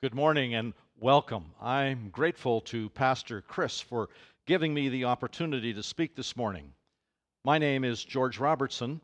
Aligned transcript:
Good 0.00 0.14
morning 0.14 0.54
and 0.54 0.74
welcome. 1.00 1.46
I'm 1.60 2.10
grateful 2.10 2.60
to 2.60 2.88
Pastor 2.90 3.42
Chris 3.42 3.80
for 3.80 4.08
giving 4.46 4.72
me 4.72 4.88
the 4.88 5.06
opportunity 5.06 5.74
to 5.74 5.82
speak 5.82 6.14
this 6.14 6.36
morning. 6.36 6.72
My 7.44 7.58
name 7.58 7.82
is 7.82 8.04
George 8.04 8.38
Robertson. 8.38 9.00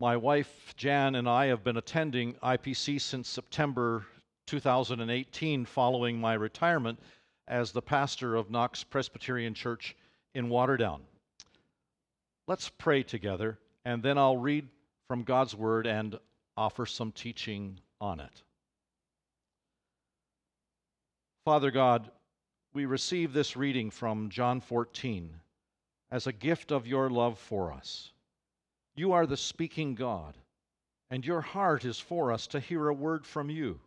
My 0.00 0.16
wife 0.16 0.74
Jan 0.76 1.14
and 1.14 1.28
I 1.28 1.46
have 1.46 1.62
been 1.62 1.76
attending 1.76 2.34
IPC 2.42 3.00
since 3.00 3.28
September 3.28 4.06
2018 4.48 5.64
following 5.66 6.20
my 6.20 6.34
retirement 6.34 6.98
as 7.46 7.70
the 7.70 7.80
pastor 7.80 8.34
of 8.34 8.50
Knox 8.50 8.82
Presbyterian 8.82 9.54
Church 9.54 9.94
in 10.34 10.48
Waterdown. 10.48 11.02
Let's 12.48 12.68
pray 12.70 13.04
together 13.04 13.56
and 13.84 14.02
then 14.02 14.18
I'll 14.18 14.36
read 14.36 14.66
from 15.06 15.22
God's 15.22 15.54
Word 15.54 15.86
and 15.86 16.18
offer 16.56 16.86
some 16.86 17.12
teaching 17.12 17.78
on 18.00 18.18
it. 18.18 18.42
Father 21.44 21.70
God, 21.70 22.10
we 22.72 22.86
receive 22.86 23.34
this 23.34 23.54
reading 23.54 23.90
from 23.90 24.30
John 24.30 24.62
14 24.62 25.28
as 26.10 26.26
a 26.26 26.32
gift 26.32 26.72
of 26.72 26.86
your 26.86 27.10
love 27.10 27.38
for 27.38 27.70
us. 27.70 28.12
You 28.96 29.12
are 29.12 29.26
the 29.26 29.36
speaking 29.36 29.94
God, 29.94 30.38
and 31.10 31.26
your 31.26 31.42
heart 31.42 31.84
is 31.84 31.98
for 31.98 32.32
us 32.32 32.46
to 32.46 32.60
hear 32.60 32.88
a 32.88 32.94
word 32.94 33.26
from 33.26 33.50
you. 33.50 33.78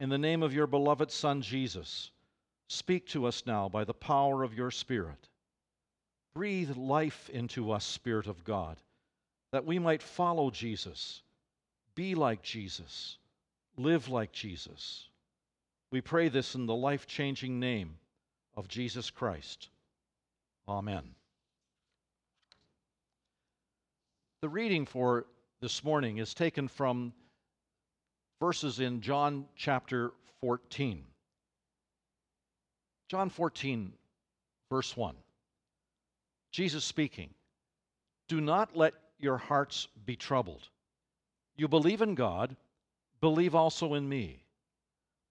In 0.00 0.08
the 0.08 0.18
name 0.18 0.42
of 0.42 0.52
your 0.52 0.66
beloved 0.66 1.12
Son, 1.12 1.40
Jesus, 1.40 2.10
speak 2.66 3.06
to 3.10 3.26
us 3.26 3.44
now 3.46 3.68
by 3.68 3.84
the 3.84 3.94
power 3.94 4.42
of 4.42 4.54
your 4.54 4.72
Spirit. 4.72 5.28
Breathe 6.34 6.76
life 6.76 7.30
into 7.30 7.70
us, 7.70 7.84
Spirit 7.84 8.26
of 8.26 8.42
God, 8.42 8.78
that 9.52 9.64
we 9.64 9.78
might 9.78 10.02
follow 10.02 10.50
Jesus, 10.50 11.22
be 11.94 12.16
like 12.16 12.42
Jesus, 12.42 13.18
live 13.76 14.08
like 14.08 14.32
Jesus. 14.32 15.06
We 15.94 16.00
pray 16.00 16.28
this 16.28 16.56
in 16.56 16.66
the 16.66 16.74
life 16.74 17.06
changing 17.06 17.60
name 17.60 17.98
of 18.56 18.66
Jesus 18.66 19.10
Christ. 19.10 19.68
Amen. 20.66 21.14
The 24.40 24.48
reading 24.48 24.86
for 24.86 25.26
this 25.60 25.84
morning 25.84 26.18
is 26.18 26.34
taken 26.34 26.66
from 26.66 27.12
verses 28.40 28.80
in 28.80 29.02
John 29.02 29.46
chapter 29.54 30.10
14. 30.40 31.04
John 33.08 33.30
14, 33.30 33.92
verse 34.68 34.96
1. 34.96 35.14
Jesus 36.50 36.82
speaking, 36.82 37.30
Do 38.26 38.40
not 38.40 38.76
let 38.76 38.94
your 39.20 39.38
hearts 39.38 39.86
be 40.04 40.16
troubled. 40.16 40.68
You 41.56 41.68
believe 41.68 42.02
in 42.02 42.16
God, 42.16 42.56
believe 43.20 43.54
also 43.54 43.94
in 43.94 44.08
me. 44.08 44.43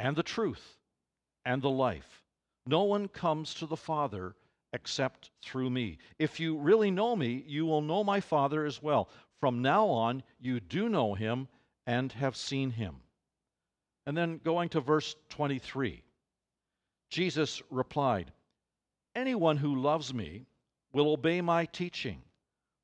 and 0.00 0.16
the 0.16 0.22
truth 0.22 0.78
and 1.44 1.62
the 1.62 1.70
life. 1.70 2.22
No 2.66 2.84
one 2.84 3.08
comes 3.08 3.54
to 3.54 3.66
the 3.66 3.76
Father 3.76 4.34
except 4.72 5.30
through 5.42 5.70
me. 5.70 5.98
If 6.18 6.38
you 6.38 6.58
really 6.58 6.90
know 6.90 7.16
me, 7.16 7.42
you 7.46 7.64
will 7.66 7.80
know 7.80 8.04
my 8.04 8.20
Father 8.20 8.66
as 8.66 8.82
well. 8.82 9.08
From 9.40 9.62
now 9.62 9.86
on, 9.86 10.22
you 10.40 10.60
do 10.60 10.88
know 10.88 11.14
him 11.14 11.48
and 11.86 12.12
have 12.12 12.36
seen 12.36 12.70
him. 12.70 12.96
And 14.06 14.16
then 14.16 14.40
going 14.44 14.68
to 14.70 14.80
verse 14.80 15.16
23, 15.30 16.02
Jesus 17.10 17.62
replied, 17.70 18.32
Anyone 19.14 19.56
who 19.56 19.80
loves 19.80 20.12
me 20.12 20.46
will 20.92 21.12
obey 21.12 21.40
my 21.40 21.64
teaching. 21.66 22.22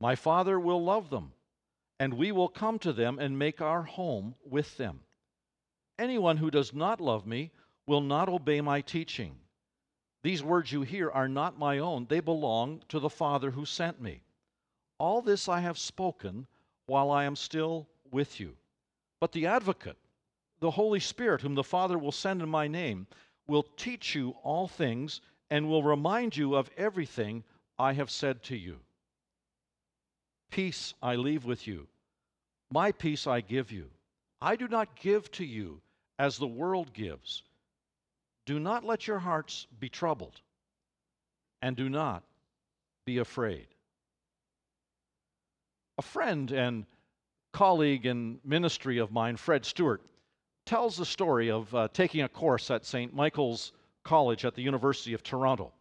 My 0.00 0.16
Father 0.16 0.58
will 0.58 0.82
love 0.82 1.10
them, 1.10 1.32
and 1.98 2.14
we 2.14 2.32
will 2.32 2.48
come 2.48 2.78
to 2.80 2.92
them 2.92 3.18
and 3.18 3.38
make 3.38 3.60
our 3.60 3.82
home 3.82 4.34
with 4.44 4.76
them. 4.76 5.00
Anyone 5.98 6.38
who 6.38 6.50
does 6.50 6.72
not 6.72 7.00
love 7.00 7.26
me 7.26 7.52
will 7.86 8.00
not 8.00 8.28
obey 8.28 8.60
my 8.60 8.80
teaching. 8.80 9.36
These 10.22 10.42
words 10.42 10.72
you 10.72 10.82
hear 10.82 11.10
are 11.10 11.28
not 11.28 11.58
my 11.58 11.78
own, 11.78 12.06
they 12.06 12.20
belong 12.20 12.82
to 12.88 12.98
the 12.98 13.10
Father 13.10 13.50
who 13.50 13.64
sent 13.64 14.00
me. 14.00 14.22
All 14.98 15.22
this 15.22 15.48
I 15.48 15.60
have 15.60 15.78
spoken 15.78 16.46
while 16.86 17.10
I 17.10 17.24
am 17.24 17.36
still 17.36 17.88
with 18.10 18.40
you. 18.40 18.56
But 19.20 19.32
the 19.32 19.46
advocate, 19.46 19.98
the 20.60 20.70
Holy 20.70 21.00
Spirit, 21.00 21.42
whom 21.42 21.54
the 21.54 21.62
Father 21.62 21.98
will 21.98 22.12
send 22.12 22.42
in 22.42 22.48
my 22.48 22.66
name, 22.66 23.06
will 23.46 23.62
teach 23.76 24.14
you 24.14 24.34
all 24.42 24.66
things 24.66 25.20
and 25.50 25.68
will 25.68 25.82
remind 25.82 26.36
you 26.36 26.54
of 26.54 26.70
everything 26.76 27.44
I 27.78 27.92
have 27.92 28.10
said 28.10 28.42
to 28.44 28.56
you. 28.56 28.80
Peace 30.50 30.94
I 31.02 31.16
leave 31.16 31.44
with 31.44 31.66
you, 31.66 31.86
my 32.70 32.92
peace 32.92 33.26
I 33.26 33.40
give 33.40 33.70
you. 33.70 33.90
I 34.40 34.56
do 34.56 34.68
not 34.68 34.96
give 34.96 35.30
to 35.32 35.44
you 35.44 35.80
as 36.18 36.38
the 36.38 36.46
world 36.46 36.92
gives. 36.92 37.42
Do 38.46 38.58
not 38.58 38.84
let 38.84 39.06
your 39.06 39.18
hearts 39.18 39.66
be 39.80 39.88
troubled, 39.88 40.40
and 41.62 41.76
do 41.76 41.88
not 41.88 42.22
be 43.04 43.18
afraid. 43.18 43.66
A 45.98 46.02
friend 46.02 46.50
and 46.50 46.86
colleague 47.52 48.06
in 48.06 48.38
ministry 48.44 48.98
of 48.98 49.12
mine, 49.12 49.36
Fred 49.36 49.64
Stewart, 49.64 50.02
tells 50.66 50.96
the 50.96 51.06
story 51.06 51.50
of 51.50 51.74
uh, 51.74 51.88
taking 51.92 52.22
a 52.22 52.28
course 52.28 52.70
at 52.70 52.84
St. 52.84 53.14
Michael's 53.14 53.72
College 54.02 54.44
at 54.44 54.54
the 54.54 54.62
University 54.62 55.14
of 55.14 55.22
Toronto. 55.22 55.72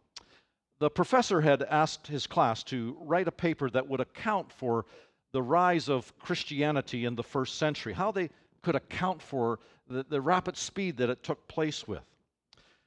The 0.78 0.90
professor 0.90 1.40
had 1.40 1.62
asked 1.62 2.06
his 2.06 2.26
class 2.26 2.62
to 2.64 2.96
write 3.00 3.28
a 3.28 3.32
paper 3.32 3.70
that 3.70 3.86
would 3.88 4.00
account 4.00 4.52
for 4.52 4.86
the 5.32 5.42
rise 5.42 5.88
of 5.88 6.16
Christianity 6.18 7.04
in 7.04 7.14
the 7.14 7.22
first 7.22 7.58
century, 7.58 7.92
how 7.92 8.12
they 8.12 8.30
could 8.62 8.74
account 8.74 9.20
for 9.20 9.58
the, 9.88 10.04
the 10.08 10.20
rapid 10.20 10.56
speed 10.56 10.96
that 10.98 11.10
it 11.10 11.22
took 11.22 11.46
place 11.48 11.86
with. 11.86 12.04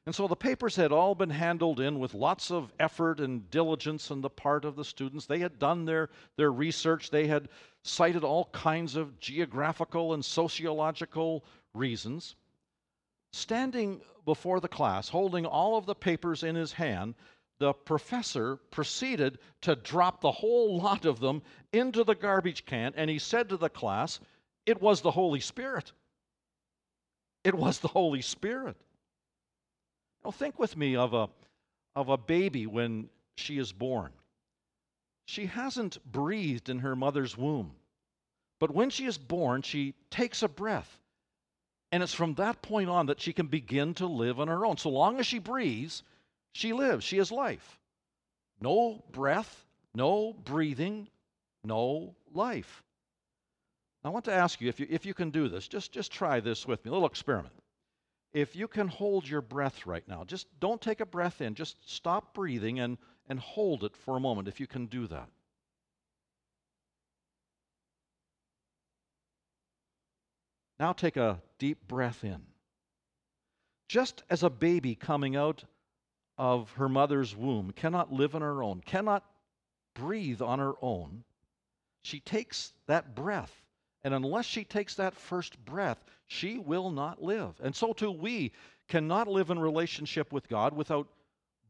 And 0.06 0.16
so 0.16 0.28
the 0.28 0.38
papers 0.38 0.78
had 0.78 0.94
all 0.94 1.16
been 1.16 1.30
handled 1.30 1.82
in 1.82 2.00
with 2.00 2.14
lots 2.14 2.50
of 2.50 2.72
effort 2.80 3.20
and 3.20 3.50
diligence 3.52 4.10
on 4.10 4.22
the 4.22 4.30
part 4.30 4.64
of 4.64 4.78
the 4.78 4.86
students. 4.86 5.26
They 5.26 5.40
had 5.40 5.60
done 5.60 5.84
their, 5.84 6.10
their 6.38 6.52
research, 6.52 7.10
they 7.10 7.28
had 7.28 7.50
cited 7.84 8.24
all 8.24 8.46
kinds 8.54 8.96
of 8.96 9.20
geographical 9.20 10.14
and 10.14 10.24
sociological 10.24 11.44
reasons. 11.74 12.36
Standing 13.34 14.02
before 14.24 14.62
the 14.62 14.70
class, 14.70 15.10
holding 15.10 15.46
all 15.46 15.78
of 15.78 15.86
the 15.86 15.96
papers 15.96 16.44
in 16.44 16.56
his 16.56 16.72
hand, 16.72 17.16
the 17.60 17.74
professor 17.74 18.58
proceeded 18.72 19.40
to 19.62 19.76
drop 19.76 20.22
the 20.22 20.32
whole 20.32 20.78
lot 20.78 21.06
of 21.06 21.20
them 21.20 21.42
into 21.74 22.04
the 22.04 22.16
garbage 22.16 22.66
can, 22.66 22.94
and 22.96 23.10
he 23.10 23.20
said 23.20 23.50
to 23.50 23.58
the 23.58 23.70
class, 23.70 24.20
It 24.66 24.82
was 24.82 25.02
the 25.02 25.12
Holy 25.12 25.40
Spirit. 25.40 25.92
It 27.48 27.56
was 27.56 27.80
the 27.80 27.88
Holy 27.88 28.22
Spirit. 28.22 28.76
Now, 30.26 30.32
think 30.32 30.60
with 30.60 30.76
me 30.76 30.98
of 30.98 31.14
a, 31.14 31.30
of 31.96 32.10
a 32.10 32.18
baby 32.18 32.68
when 32.68 33.08
she 33.38 33.58
is 33.58 33.72
born. 33.72 34.12
She 35.28 35.46
hasn't 35.46 36.04
breathed 36.12 36.68
in 36.68 36.80
her 36.80 36.94
mother's 36.94 37.38
womb. 37.38 37.72
But 38.60 38.72
when 38.72 38.90
she 38.90 39.06
is 39.06 39.18
born, 39.18 39.62
she 39.62 39.94
takes 40.10 40.44
a 40.44 40.50
breath. 40.50 41.00
And 41.94 42.04
it's 42.04 42.14
from 42.14 42.34
that 42.34 42.62
point 42.62 42.90
on 42.90 43.06
that 43.06 43.22
she 43.22 43.32
can 43.32 43.48
begin 43.48 43.94
to 43.94 44.08
live 44.08 44.42
on 44.42 44.50
her 44.50 44.66
own. 44.66 44.76
So 44.76 44.90
long 44.90 45.18
as 45.18 45.26
she 45.26 45.40
breathes, 45.40 46.04
she 46.52 46.74
lives. 46.74 47.06
She 47.06 47.16
has 47.16 47.32
life. 47.32 47.80
No 48.60 49.06
breath, 49.14 49.66
no 49.96 50.34
breathing, 50.34 51.08
no 51.64 52.14
life. 52.34 52.84
I 54.08 54.10
want 54.10 54.24
to 54.26 54.34
ask 54.34 54.62
you 54.62 54.70
if 54.70 54.80
you, 54.80 54.88
if 54.90 55.06
you 55.06 55.14
can 55.14 55.32
do 55.32 55.50
this, 55.50 55.68
just, 55.68 55.92
just 55.92 56.14
try 56.14 56.40
this 56.40 56.66
with 56.66 56.86
me, 56.86 56.90
a 56.90 56.94
little 56.94 57.10
experiment. 57.10 57.54
If 58.32 58.56
you 58.56 58.70
can 58.70 58.88
hold 58.88 59.28
your 59.28 59.42
breath 59.42 59.86
right 59.86 60.08
now, 60.08 60.24
just 60.24 60.48
don't 60.62 60.80
take 60.80 61.02
a 61.02 61.06
breath 61.06 61.42
in, 61.42 61.56
just 61.56 61.76
stop 61.84 62.34
breathing 62.34 62.80
and, 62.80 62.98
and 63.28 63.38
hold 63.38 63.84
it 63.84 63.98
for 63.98 64.16
a 64.16 64.20
moment 64.22 64.48
if 64.48 64.62
you 64.62 64.68
can 64.68 64.86
do 64.86 65.08
that. 65.08 65.28
Now 70.80 70.94
take 70.94 71.18
a 71.18 71.42
deep 71.60 71.86
breath 71.90 72.24
in. 72.24 72.44
Just 73.90 74.24
as 74.30 74.42
a 74.42 74.50
baby 74.50 74.96
coming 74.96 75.36
out 75.36 75.66
of 76.38 76.72
her 76.78 76.88
mother's 76.88 77.36
womb 77.36 77.74
cannot 77.74 78.14
live 78.14 78.36
on 78.36 78.42
her 78.42 78.64
own, 78.64 78.80
cannot 78.86 79.26
breathe 79.96 80.42
on 80.42 80.60
her 80.60 80.76
own, 80.82 81.26
she 82.04 82.22
takes 82.22 82.72
that 82.86 83.14
breath 83.14 83.66
And 84.04 84.14
unless 84.14 84.46
she 84.46 84.64
takes 84.64 84.96
that 84.96 85.16
first 85.16 85.64
breath, 85.66 86.04
she 86.28 86.58
will 86.58 86.92
not 86.92 87.22
live. 87.22 87.60
And 87.62 87.76
so 87.76 87.94
too, 87.94 88.12
we 88.12 88.52
cannot 88.88 89.28
live 89.28 89.50
in 89.50 89.60
relationship 89.60 90.32
with 90.32 90.48
God 90.48 90.74
without 90.74 91.08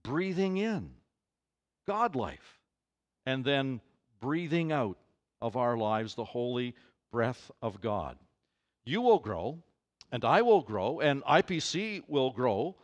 breathing 0.03 0.57
in 0.57 0.91
God 1.87 2.15
life 2.15 2.59
and 3.25 3.43
then 3.43 3.81
breathing 4.19 4.71
out 4.71 4.97
of 5.41 5.57
our 5.57 5.77
lives 5.77 6.15
the 6.15 6.23
holy 6.23 6.75
breath 7.11 7.51
of 7.61 7.81
God. 7.81 8.17
You 8.85 9.01
will 9.01 9.19
grow, 9.19 9.59
and 10.11 10.23
I 10.23 10.41
will 10.41 10.61
grow, 10.61 10.99
and 10.99 11.23
IPC 11.23 12.03
will 12.07 12.31
grow 12.31 12.75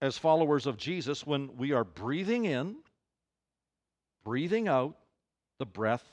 as 0.00 0.18
followers 0.18 0.66
of 0.66 0.76
Jesus 0.76 1.26
when 1.26 1.56
we 1.56 1.72
are 1.72 1.84
breathing 1.84 2.44
in, 2.44 2.76
breathing 4.24 4.68
out 4.68 4.96
the 5.58 5.66
breath 5.66 6.04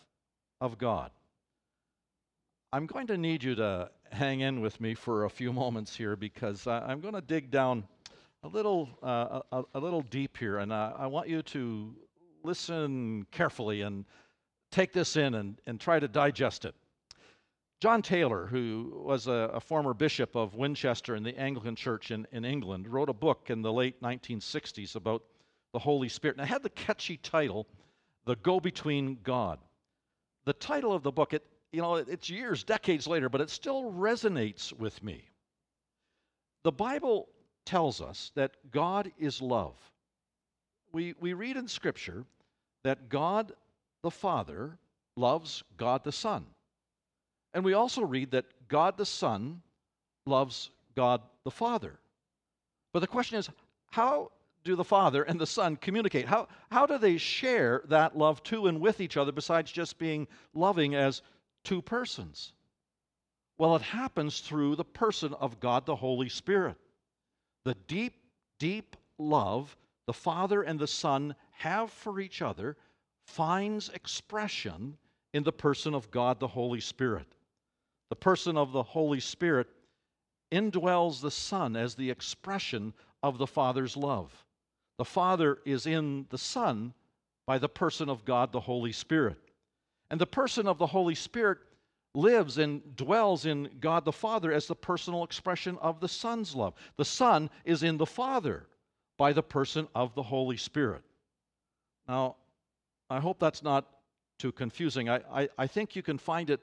of 0.61 0.77
God. 0.77 1.11
I'm 2.71 2.85
going 2.85 3.07
to 3.07 3.17
need 3.17 3.43
you 3.43 3.55
to 3.55 3.89
hang 4.11 4.41
in 4.41 4.61
with 4.61 4.79
me 4.79 4.93
for 4.93 5.25
a 5.25 5.29
few 5.29 5.51
moments 5.51 5.95
here 5.95 6.15
because 6.15 6.67
I'm 6.67 6.99
going 7.01 7.15
to 7.15 7.21
dig 7.21 7.49
down 7.49 7.83
a 8.43 8.47
little, 8.47 8.87
uh, 9.01 9.41
a, 9.51 9.63
a, 9.73 9.79
little 9.79 10.03
deep 10.03 10.37
here, 10.37 10.59
and 10.59 10.71
uh, 10.71 10.93
I 10.95 11.07
want 11.07 11.27
you 11.27 11.41
to 11.41 11.95
listen 12.43 13.25
carefully 13.31 13.81
and 13.81 14.05
take 14.69 14.93
this 14.93 15.17
in 15.17 15.33
and, 15.33 15.59
and 15.65 15.79
try 15.79 15.99
to 15.99 16.07
digest 16.07 16.63
it. 16.63 16.75
John 17.79 18.03
Taylor, 18.03 18.45
who 18.45 19.01
was 19.03 19.25
a, 19.25 19.49
a, 19.51 19.59
former 19.59 19.95
bishop 19.95 20.35
of 20.35 20.53
Winchester 20.53 21.15
in 21.15 21.23
the 21.23 21.35
Anglican 21.39 21.75
Church 21.75 22.11
in, 22.11 22.27
in 22.31 22.45
England, 22.45 22.87
wrote 22.87 23.09
a 23.09 23.13
book 23.13 23.49
in 23.49 23.63
the 23.63 23.73
late 23.73 23.99
1960s 24.03 24.95
about 24.95 25.23
the 25.73 25.79
Holy 25.79 26.07
Spirit. 26.07 26.37
And 26.37 26.45
it 26.45 26.49
had 26.49 26.61
the 26.61 26.69
catchy 26.69 27.17
title, 27.17 27.65
The 28.25 28.35
Go 28.35 28.59
Between 28.59 29.17
God. 29.23 29.57
The 30.45 30.53
title 30.53 30.93
of 30.93 31.01
the 31.01 31.11
book, 31.11 31.33
it, 31.33 31.43
you 31.71 31.81
know, 31.81 31.95
it's 31.95 32.29
years, 32.29 32.63
decades 32.63 33.07
later, 33.07 33.29
but 33.29 33.41
it 33.41 33.49
still 33.49 33.91
resonates 33.91 34.73
with 34.73 35.01
me. 35.03 35.23
The 36.63 36.71
Bible 36.71 37.29
tells 37.65 38.01
us 38.01 38.31
that 38.35 38.51
God 38.71 39.11
is 39.17 39.41
love. 39.41 39.75
We, 40.91 41.13
we 41.19 41.33
read 41.33 41.57
in 41.57 41.67
Scripture 41.67 42.25
that 42.83 43.09
God 43.09 43.53
the 44.01 44.11
Father 44.11 44.77
loves 45.15 45.63
God 45.77 46.03
the 46.03 46.11
Son. 46.11 46.45
And 47.53 47.63
we 47.63 47.73
also 47.73 48.01
read 48.01 48.31
that 48.31 48.45
God 48.67 48.97
the 48.97 49.05
Son 49.05 49.61
loves 50.25 50.71
God 50.95 51.21
the 51.43 51.51
Father. 51.51 51.99
But 52.93 52.99
the 53.01 53.07
question 53.07 53.37
is 53.37 53.49
how 53.91 54.31
do 54.63 54.75
the 54.75 54.83
Father 54.83 55.23
and 55.23 55.39
the 55.39 55.47
Son 55.47 55.75
communicate? 55.75 56.25
How, 56.25 56.47
how 56.71 56.85
do 56.85 56.97
they 56.97 57.17
share 57.17 57.83
that 57.87 58.17
love 58.17 58.43
to 58.43 58.67
and 58.67 58.79
with 58.79 59.01
each 59.01 59.17
other 59.17 59.31
besides 59.31 59.71
just 59.71 59.97
being 59.97 60.27
loving 60.53 60.95
as 60.95 61.21
two 61.63 61.81
persons? 61.81 62.53
Well, 63.57 63.75
it 63.75 63.81
happens 63.81 64.39
through 64.39 64.75
the 64.75 64.85
person 64.85 65.33
of 65.33 65.59
God 65.59 65.85
the 65.85 65.95
Holy 65.95 66.29
Spirit. 66.29 66.77
The 67.65 67.75
deep, 67.87 68.15
deep 68.57 68.95
love 69.17 69.75
the 70.07 70.13
Father 70.13 70.63
and 70.63 70.79
the 70.79 70.87
Son 70.87 71.35
have 71.51 71.91
for 71.91 72.19
each 72.19 72.41
other 72.41 72.77
finds 73.27 73.89
expression 73.89 74.97
in 75.33 75.43
the 75.43 75.51
person 75.51 75.93
of 75.93 76.09
God 76.09 76.39
the 76.39 76.47
Holy 76.47 76.79
Spirit. 76.79 77.27
The 78.09 78.15
person 78.15 78.57
of 78.57 78.71
the 78.71 78.81
Holy 78.81 79.19
Spirit 79.19 79.67
indwells 80.51 81.21
the 81.21 81.29
Son 81.29 81.75
as 81.75 81.93
the 81.93 82.09
expression 82.09 82.93
of 83.21 83.37
the 83.37 83.45
Father's 83.45 83.95
love. 83.95 84.45
The 84.97 85.05
Father 85.05 85.59
is 85.65 85.85
in 85.85 86.25
the 86.29 86.37
Son 86.37 86.93
by 87.45 87.57
the 87.57 87.69
person 87.69 88.09
of 88.09 88.25
God 88.25 88.51
the 88.51 88.59
Holy 88.59 88.91
Spirit. 88.91 89.37
And 90.09 90.19
the 90.19 90.25
person 90.25 90.67
of 90.67 90.77
the 90.77 90.87
Holy 90.87 91.15
Spirit 91.15 91.59
lives 92.15 92.57
and 92.57 92.95
dwells 92.95 93.45
in 93.45 93.69
God 93.79 94.05
the 94.05 94.11
Father 94.11 94.51
as 94.51 94.67
the 94.67 94.75
personal 94.75 95.23
expression 95.23 95.77
of 95.81 95.99
the 95.99 96.07
Son's 96.07 96.55
love. 96.55 96.73
The 96.97 97.05
Son 97.05 97.49
is 97.65 97.83
in 97.83 97.97
the 97.97 98.05
Father 98.05 98.65
by 99.17 99.33
the 99.33 99.43
person 99.43 99.87
of 99.93 100.15
the 100.15 100.23
Holy 100.23 100.57
Spirit. 100.57 101.03
Now, 102.07 102.37
I 103.09 103.19
hope 103.19 103.39
that's 103.39 103.61
not 103.61 103.85
too 104.39 104.51
confusing. 104.51 105.09
I, 105.09 105.21
I, 105.31 105.49
I 105.57 105.67
think 105.67 105.95
you 105.95 106.01
can 106.01 106.17
find 106.17 106.49
it 106.49 106.61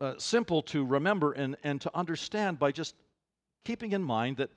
uh, 0.00 0.14
simple 0.18 0.62
to 0.62 0.84
remember 0.84 1.32
and, 1.32 1.56
and 1.64 1.80
to 1.80 1.96
understand 1.96 2.58
by 2.58 2.72
just 2.72 2.94
keeping 3.64 3.92
in 3.92 4.02
mind 4.02 4.36
that 4.36 4.50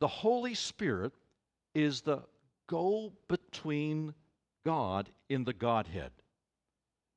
the 0.00 0.06
Holy 0.08 0.54
Spirit 0.54 1.12
is 1.74 2.02
the 2.02 2.22
go 2.68 3.12
between 3.28 4.14
God 4.64 5.08
in 5.28 5.44
the 5.44 5.52
Godhead. 5.52 6.12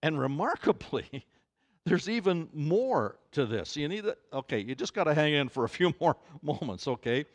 And 0.01 0.19
remarkably, 0.19 1.25
there's 1.85 2.09
even 2.09 2.49
more 2.53 3.17
to 3.31 3.45
this. 3.45 3.75
You 3.75 3.87
need 3.87 4.03
to, 4.03 4.17
okay, 4.33 4.59
you 4.59 4.75
just 4.75 4.93
got 4.93 5.05
to 5.05 5.13
hang 5.13 5.33
in 5.33 5.49
for 5.49 5.65
a 5.65 5.69
few 5.77 5.93
more 5.99 6.15
moments, 6.41 6.87
okay? 6.87 7.25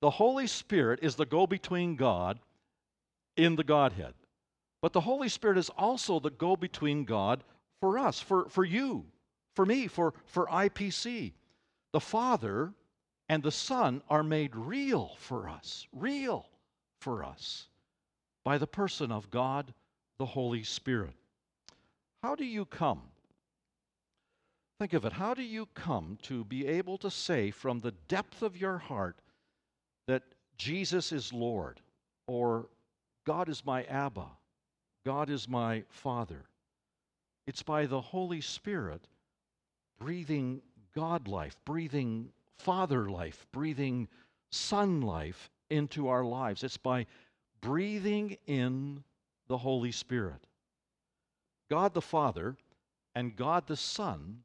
The 0.00 0.10
Holy 0.10 0.46
Spirit 0.46 1.00
is 1.02 1.14
the 1.14 1.26
go 1.26 1.46
between 1.46 1.96
God 1.96 2.38
in 3.36 3.56
the 3.56 3.64
Godhead. 3.64 4.14
But 4.80 4.92
the 4.92 5.00
Holy 5.00 5.28
Spirit 5.28 5.58
is 5.58 5.70
also 5.70 6.18
the 6.18 6.30
go 6.30 6.56
between 6.56 7.04
God 7.04 7.44
for 7.80 7.98
us, 7.98 8.20
for, 8.20 8.48
for 8.48 8.64
you, 8.64 9.06
for 9.54 9.64
me, 9.64 9.86
for, 9.86 10.12
for 10.26 10.46
IPC. 10.46 11.32
The 11.92 12.00
Father 12.00 12.72
and 13.28 13.42
the 13.42 13.52
Son 13.52 14.02
are 14.10 14.24
made 14.24 14.56
real 14.56 15.12
for 15.18 15.48
us, 15.48 15.86
real 15.92 16.46
for 17.00 17.24
us, 17.24 17.68
by 18.44 18.58
the 18.58 18.66
person 18.66 19.12
of 19.12 19.30
God, 19.30 19.72
the 20.18 20.26
Holy 20.26 20.64
Spirit. 20.64 21.14
How 22.22 22.34
do 22.34 22.44
you 22.44 22.64
come? 22.64 23.02
Think 24.78 24.92
of 24.92 25.04
it. 25.04 25.12
How 25.12 25.34
do 25.34 25.42
you 25.42 25.66
come 25.74 26.18
to 26.22 26.44
be 26.44 26.66
able 26.66 26.98
to 26.98 27.10
say 27.10 27.50
from 27.50 27.80
the 27.80 27.92
depth 28.08 28.42
of 28.42 28.56
your 28.56 28.78
heart 28.78 29.16
that 30.06 30.22
Jesus 30.56 31.12
is 31.12 31.32
Lord 31.32 31.80
or 32.26 32.68
God 33.24 33.48
is 33.48 33.64
my 33.64 33.84
Abba 33.84 34.26
God 35.04 35.30
is 35.30 35.48
my 35.48 35.82
Father. 35.88 36.44
It's 37.46 37.62
by 37.62 37.86
the 37.86 38.00
Holy 38.00 38.40
Spirit 38.40 39.08
breathing 39.98 40.62
God 40.94 41.28
life, 41.28 41.56
breathing 41.64 42.30
Father 42.58 43.10
life, 43.10 43.46
breathing 43.52 44.08
Son 44.50 45.00
life 45.00 45.50
into 45.70 46.08
our 46.08 46.24
lives. 46.24 46.62
It's 46.62 46.76
by 46.76 47.06
breathing 47.60 48.36
in 48.46 49.02
the 49.48 49.58
Holy 49.58 49.92
Spirit. 49.92 50.46
God 51.72 51.94
the 51.94 52.02
Father 52.02 52.54
and 53.14 53.34
God 53.34 53.66
the 53.66 53.78
Son 53.78 54.42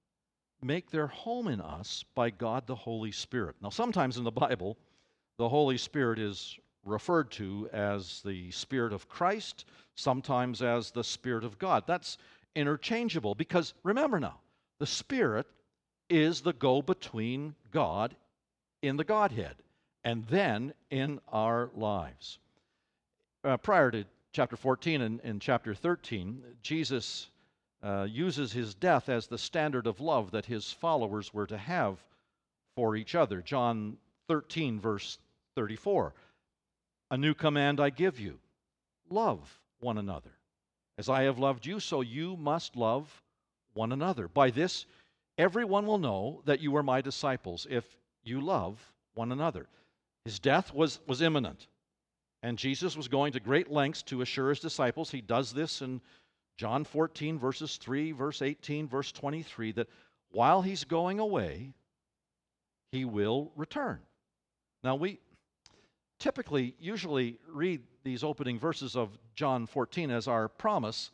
make 0.61 0.89
their 0.89 1.07
home 1.07 1.49
in 1.49 1.59
us 1.59 2.05
by 2.15 2.29
God 2.29 2.65
the 2.65 2.73
Holy 2.73 3.11
Spirit. 3.11 3.57
Now, 3.61 3.67
sometimes 3.67 4.15
in 4.15 4.23
the 4.23 4.31
Bible, 4.31 4.77
the 5.37 5.49
Holy 5.49 5.77
Spirit 5.77 6.19
is 6.19 6.57
referred 6.85 7.29
to 7.31 7.69
as 7.73 8.21
the 8.21 8.49
Spirit 8.51 8.93
of 8.93 9.09
Christ, 9.09 9.65
sometimes 9.95 10.61
as 10.61 10.91
the 10.91 11.03
Spirit 11.03 11.43
of 11.43 11.59
God. 11.59 11.83
That's 11.85 12.17
interchangeable 12.55 13.35
because 13.35 13.73
remember 13.83 14.21
now, 14.21 14.39
the 14.79 14.87
Spirit 14.87 15.47
is 16.09 16.39
the 16.39 16.53
go 16.53 16.81
between 16.81 17.55
God 17.71 18.15
in 18.81 18.95
the 18.95 19.03
Godhead 19.03 19.57
and 20.05 20.25
then 20.27 20.73
in 20.91 21.19
our 21.27 21.71
lives. 21.75 22.39
Uh, 23.43 23.57
prior 23.57 23.91
to 23.91 24.05
chapter 24.37 24.55
14 24.55 25.01
and, 25.01 25.19
and 25.23 25.41
chapter 25.41 25.73
13, 25.73 26.43
Jesus 26.61 27.31
uh, 27.81 28.05
uses 28.07 28.53
his 28.53 28.75
death 28.75 29.09
as 29.09 29.25
the 29.25 29.37
standard 29.39 29.87
of 29.87 29.99
love 29.99 30.29
that 30.29 30.45
his 30.45 30.71
followers 30.71 31.33
were 31.33 31.47
to 31.47 31.57
have 31.57 31.97
for 32.75 32.95
each 32.95 33.15
other. 33.15 33.41
John 33.41 33.97
13, 34.27 34.79
verse 34.79 35.17
34. 35.55 36.13
A 37.09 37.17
new 37.17 37.33
command 37.33 37.79
I 37.79 37.89
give 37.89 38.19
you 38.19 38.37
love 39.09 39.59
one 39.79 39.97
another. 39.97 40.29
As 40.99 41.09
I 41.09 41.23
have 41.23 41.39
loved 41.39 41.65
you, 41.65 41.79
so 41.79 42.01
you 42.01 42.37
must 42.37 42.75
love 42.75 43.23
one 43.73 43.91
another. 43.91 44.27
By 44.27 44.51
this, 44.51 44.85
everyone 45.39 45.87
will 45.87 45.97
know 45.97 46.43
that 46.45 46.59
you 46.59 46.75
are 46.75 46.83
my 46.83 47.01
disciples 47.01 47.65
if 47.71 47.85
you 48.23 48.39
love 48.41 48.77
one 49.15 49.31
another. 49.31 49.65
His 50.25 50.37
death 50.37 50.75
was, 50.75 50.99
was 51.07 51.23
imminent, 51.23 51.65
and 52.47 52.57
Jesus 52.57 52.95
was 52.95 53.09
going 53.09 53.33
to 53.33 53.41
great 53.41 53.69
lengths 53.69 54.01
to 54.03 54.21
assure 54.21 54.47
his 54.47 54.61
disciples. 54.61 55.11
He 55.11 55.19
does 55.19 55.51
this 55.51 55.81
in 55.81 55.99
John 56.55 56.85
14, 56.85 57.37
verses 57.37 57.75
3, 57.75 58.13
verse 58.13 58.41
18, 58.41 58.87
verse 58.87 59.11
23, 59.11 59.73
that 59.73 59.89
while 60.31 60.61
he's 60.61 60.85
going 60.85 61.19
away, 61.19 61.73
he 62.93 63.03
will 63.03 63.51
return. 63.57 63.99
Now, 64.81 64.95
we, 64.95 65.19
typically 66.19 66.73
usually 66.79 67.37
read 67.49 67.81
these 68.05 68.23
opening 68.23 68.57
verses 68.57 68.95
of 68.95 69.17
John 69.35 69.65
14 69.67 70.09
as 70.09 70.29
our 70.29 70.47
promise 70.47 71.11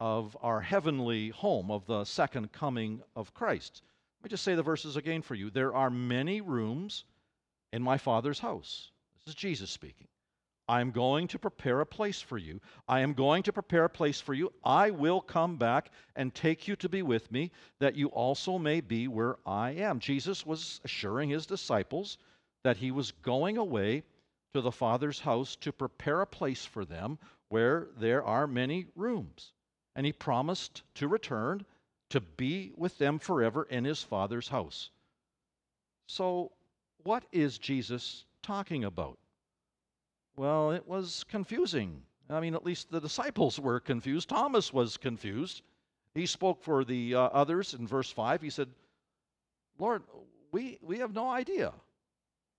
of 0.00 0.36
our 0.42 0.60
heavenly 0.60 1.30
home, 1.30 1.70
of 1.70 1.86
the 1.86 2.04
second 2.04 2.52
coming 2.52 3.00
of 3.16 3.32
Christ. 3.32 3.80
Let 4.20 4.26
me 4.26 4.30
just 4.30 4.44
say 4.44 4.54
the 4.54 4.62
verses 4.62 4.96
again 4.96 5.22
for 5.22 5.34
you. 5.34 5.48
There 5.48 5.74
are 5.74 5.88
many 5.88 6.42
rooms 6.42 7.04
in 7.72 7.82
my 7.82 7.96
Father's 7.96 8.38
house. 8.38 8.90
This 9.24 9.32
is 9.32 9.34
Jesus 9.34 9.70
speaking. 9.70 10.08
I 10.66 10.80
am 10.80 10.92
going 10.92 11.28
to 11.28 11.38
prepare 11.38 11.80
a 11.80 11.86
place 11.86 12.20
for 12.20 12.38
you. 12.38 12.60
I 12.88 13.00
am 13.00 13.12
going 13.12 13.42
to 13.42 13.52
prepare 13.52 13.84
a 13.84 13.90
place 13.90 14.20
for 14.20 14.32
you. 14.32 14.52
I 14.64 14.90
will 14.90 15.20
come 15.20 15.56
back 15.56 15.90
and 16.16 16.34
take 16.34 16.66
you 16.66 16.76
to 16.76 16.88
be 16.88 17.02
with 17.02 17.30
me, 17.30 17.50
that 17.80 17.96
you 17.96 18.08
also 18.08 18.58
may 18.58 18.80
be 18.80 19.06
where 19.06 19.36
I 19.44 19.72
am. 19.72 19.98
Jesus 19.98 20.46
was 20.46 20.80
assuring 20.84 21.30
his 21.30 21.46
disciples 21.46 22.16
that 22.62 22.78
he 22.78 22.90
was 22.90 23.12
going 23.12 23.58
away 23.58 24.04
to 24.54 24.60
the 24.62 24.72
Father's 24.72 25.20
house 25.20 25.56
to 25.56 25.72
prepare 25.72 26.22
a 26.22 26.26
place 26.26 26.64
for 26.64 26.84
them 26.84 27.18
where 27.48 27.88
there 27.98 28.24
are 28.24 28.46
many 28.46 28.86
rooms. 28.96 29.52
And 29.94 30.06
he 30.06 30.12
promised 30.12 30.82
to 30.94 31.08
return 31.08 31.66
to 32.10 32.20
be 32.20 32.72
with 32.76 32.96
them 32.98 33.18
forever 33.18 33.64
in 33.64 33.84
his 33.84 34.02
Father's 34.02 34.48
house. 34.48 34.90
So, 36.06 36.52
what 37.02 37.24
is 37.32 37.58
Jesus 37.58 38.24
talking 38.42 38.84
about? 38.84 39.18
Well, 40.36 40.72
it 40.72 40.86
was 40.86 41.24
confusing. 41.28 42.02
I 42.28 42.40
mean, 42.40 42.54
at 42.54 42.64
least 42.64 42.90
the 42.90 43.00
disciples 43.00 43.60
were 43.60 43.80
confused. 43.80 44.28
Thomas 44.28 44.72
was 44.72 44.96
confused. 44.96 45.62
He 46.14 46.26
spoke 46.26 46.62
for 46.62 46.84
the 46.84 47.14
uh, 47.14 47.20
others 47.20 47.74
in 47.74 47.86
verse 47.86 48.10
5. 48.10 48.42
He 48.42 48.50
said, 48.50 48.68
Lord, 49.78 50.02
we, 50.52 50.78
we 50.82 50.98
have 50.98 51.14
no 51.14 51.28
idea 51.28 51.72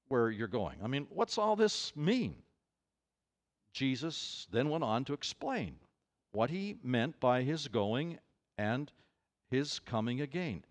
where 0.08 0.30
you're 0.30 0.48
going. 0.48 0.78
I 0.84 0.88
mean, 0.88 1.08
what's 1.10 1.38
all 1.38 1.56
this 1.56 1.96
mean? 1.96 2.36
Jesus 3.74 4.48
then 4.52 4.70
went 4.70 4.84
on 4.84 5.04
to 5.06 5.14
explain 5.14 5.76
what 6.32 6.50
he 6.50 6.78
meant 6.84 7.20
by 7.20 7.42
his 7.42 7.68
going 7.68 8.20
and 8.58 8.92
his 9.50 9.80
coming 9.80 10.22
again. 10.22 10.64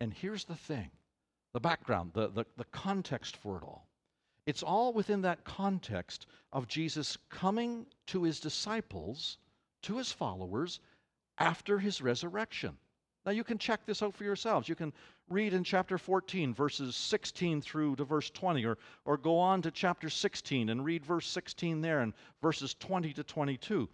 And 0.00 0.12
here's 0.12 0.44
the 0.44 0.54
thing 0.54 0.90
the 1.52 1.60
background, 1.60 2.12
the, 2.14 2.28
the, 2.28 2.44
the 2.56 2.64
context 2.64 3.36
for 3.36 3.56
it 3.56 3.62
all. 3.62 3.86
It's 4.48 4.62
all 4.62 4.94
within 4.94 5.20
that 5.22 5.44
context 5.44 6.26
of 6.54 6.68
Jesus 6.68 7.18
coming 7.28 7.84
to 8.06 8.22
his 8.22 8.40
disciples, 8.40 9.36
to 9.82 9.98
his 9.98 10.10
followers, 10.10 10.80
after 11.36 11.78
his 11.78 12.00
resurrection. 12.00 12.78
Now, 13.26 13.32
you 13.32 13.44
can 13.44 13.58
check 13.58 13.84
this 13.84 14.02
out 14.02 14.14
for 14.14 14.24
yourselves. 14.24 14.66
You 14.66 14.74
can 14.74 14.94
read 15.28 15.52
in 15.52 15.64
chapter 15.64 15.98
14, 15.98 16.54
verses 16.54 16.96
16 16.96 17.60
through 17.60 17.96
to 17.96 18.04
verse 18.04 18.30
20, 18.30 18.64
or, 18.64 18.78
or 19.04 19.18
go 19.18 19.38
on 19.38 19.60
to 19.60 19.70
chapter 19.70 20.08
16 20.08 20.70
and 20.70 20.82
read 20.82 21.04
verse 21.04 21.26
16 21.26 21.82
there 21.82 22.00
and 22.00 22.14
verses 22.40 22.72
20 22.72 23.12
to 23.12 23.22
22. 23.22 23.86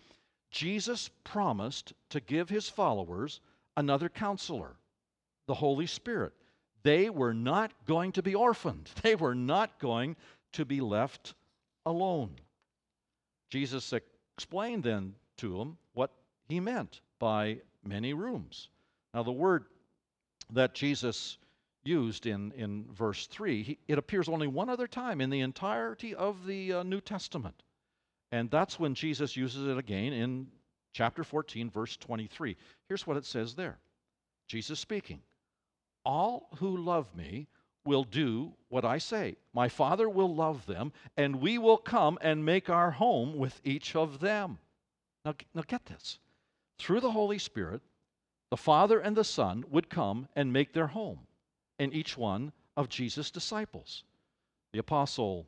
Jesus 0.52 1.10
promised 1.24 1.94
to 2.10 2.20
give 2.20 2.48
his 2.48 2.68
followers 2.68 3.40
another 3.76 4.08
counselor, 4.08 4.76
the 5.48 5.54
Holy 5.54 5.88
Spirit. 5.88 6.32
They 6.84 7.08
were 7.08 7.32
not 7.34 7.72
going 7.86 8.12
to 8.12 8.22
be 8.22 8.34
orphaned, 8.34 8.90
they 9.02 9.16
were 9.16 9.34
not 9.34 9.78
going 9.80 10.16
to 10.54 10.64
be 10.64 10.80
left 10.80 11.34
alone. 11.86 12.34
Jesus 13.50 13.92
explained 14.36 14.84
then 14.84 15.14
to 15.36 15.60
him 15.60 15.76
what 15.92 16.10
he 16.48 16.60
meant 16.60 17.00
by 17.18 17.58
many 17.84 18.14
rooms. 18.14 18.68
Now, 19.12 19.22
the 19.22 19.32
word 19.32 19.66
that 20.50 20.74
Jesus 20.74 21.38
used 21.84 22.26
in, 22.26 22.52
in 22.52 22.86
verse 22.92 23.26
3, 23.26 23.62
he, 23.62 23.78
it 23.88 23.98
appears 23.98 24.28
only 24.28 24.46
one 24.46 24.68
other 24.68 24.86
time 24.86 25.20
in 25.20 25.30
the 25.30 25.40
entirety 25.40 26.14
of 26.14 26.46
the 26.46 26.72
uh, 26.72 26.82
New 26.82 27.00
Testament. 27.00 27.62
And 28.32 28.50
that's 28.50 28.80
when 28.80 28.94
Jesus 28.94 29.36
uses 29.36 29.68
it 29.68 29.78
again 29.78 30.12
in 30.12 30.48
chapter 30.92 31.22
14, 31.22 31.70
verse 31.70 31.96
23. 31.96 32.56
Here's 32.88 33.06
what 33.06 33.16
it 33.16 33.24
says 33.24 33.54
there 33.54 33.78
Jesus 34.48 34.80
speaking 34.80 35.20
All 36.04 36.48
who 36.56 36.76
love 36.76 37.14
me 37.14 37.48
will 37.84 38.04
do 38.04 38.52
what 38.68 38.84
I 38.84 38.98
say. 38.98 39.36
My 39.52 39.68
Father 39.68 40.08
will 40.08 40.34
love 40.34 40.66
them, 40.66 40.92
and 41.16 41.40
we 41.40 41.58
will 41.58 41.76
come 41.76 42.18
and 42.20 42.44
make 42.44 42.70
our 42.70 42.90
home 42.90 43.36
with 43.36 43.60
each 43.64 43.94
of 43.94 44.20
them. 44.20 44.58
Now, 45.24 45.34
now 45.54 45.62
get 45.66 45.86
this. 45.86 46.18
Through 46.78 47.00
the 47.00 47.12
Holy 47.12 47.38
Spirit, 47.38 47.82
the 48.50 48.56
Father 48.56 49.00
and 49.00 49.16
the 49.16 49.24
Son 49.24 49.64
would 49.70 49.90
come 49.90 50.28
and 50.36 50.52
make 50.52 50.72
their 50.72 50.86
home 50.86 51.20
in 51.78 51.92
each 51.92 52.16
one 52.16 52.52
of 52.76 52.88
Jesus' 52.88 53.30
disciples. 53.30 54.04
The 54.72 54.80
Apostle 54.80 55.46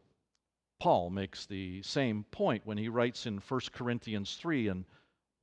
Paul 0.79 1.11
makes 1.11 1.47
the 1.47 1.83
same 1.83 2.25
point 2.25 2.67
when 2.67 2.79
he 2.79 2.89
writes 2.89 3.27
in 3.27 3.39
1 3.39 3.61
Corinthians 3.73 4.37
3 4.37 4.69
and 4.69 4.85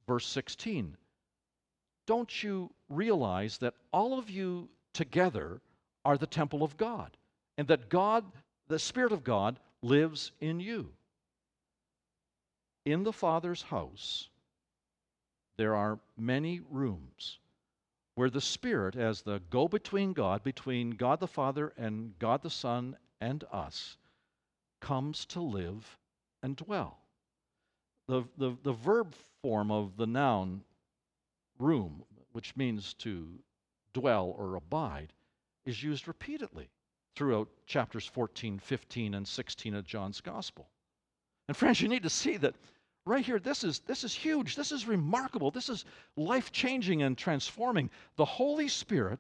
verse 0.07 0.27
16. 0.27 0.95
Don't 2.05 2.43
you 2.43 2.71
realize 2.89 3.57
that 3.57 3.73
all 3.91 4.17
of 4.17 4.29
you 4.29 4.69
together 4.93 5.61
are 6.05 6.17
the 6.17 6.27
temple 6.27 6.63
of 6.63 6.77
God, 6.77 7.15
and 7.57 7.67
that 7.67 7.89
God, 7.89 8.25
the 8.67 8.79
Spirit 8.79 9.11
of 9.11 9.23
God, 9.23 9.59
lives 9.81 10.31
in 10.41 10.59
you. 10.59 10.89
In 12.85 13.03
the 13.03 13.13
Father's 13.13 13.61
house, 13.61 14.29
there 15.57 15.75
are 15.75 15.99
many 16.17 16.61
rooms 16.69 17.39
where 18.15 18.29
the 18.29 18.41
Spirit, 18.41 18.95
as 18.95 19.21
the 19.21 19.41
go 19.49 19.67
between 19.67 20.13
God, 20.13 20.43
between 20.43 20.91
God 20.91 21.19
the 21.19 21.27
Father 21.27 21.73
and 21.77 22.17
God 22.19 22.41
the 22.43 22.49
Son 22.49 22.95
and 23.21 23.43
us, 23.51 23.97
comes 24.81 25.25
to 25.25 25.39
live 25.39 25.97
and 26.43 26.55
dwell. 26.55 26.99
The, 28.07 28.23
the, 28.37 28.55
the 28.63 28.73
verb 28.73 29.15
form 29.41 29.71
of 29.71 29.95
the 29.97 30.05
noun 30.05 30.61
room, 31.57 32.03
which 32.33 32.55
means 32.55 32.93
to 32.95 33.27
dwell 33.93 34.35
or 34.37 34.55
abide, 34.55 35.13
is 35.65 35.81
used 35.81 36.07
repeatedly 36.07 36.69
throughout 37.15 37.49
chapters 37.65 38.05
14, 38.05 38.59
15, 38.59 39.13
and 39.13 39.27
16 39.27 39.75
of 39.75 39.85
John's 39.85 40.21
Gospel. 40.21 40.67
And 41.47 41.55
friends, 41.55 41.81
you 41.81 41.87
need 41.87 42.03
to 42.03 42.09
see 42.09 42.37
that 42.37 42.55
right 43.05 43.25
here, 43.25 43.39
this 43.39 43.63
is, 43.63 43.79
this 43.79 44.03
is 44.03 44.13
huge. 44.13 44.55
This 44.55 44.71
is 44.71 44.87
remarkable. 44.87 45.51
This 45.51 45.69
is 45.69 45.85
life 46.15 46.51
changing 46.51 47.03
and 47.03 47.17
transforming. 47.17 47.89
The 48.15 48.25
Holy 48.25 48.67
Spirit 48.67 49.19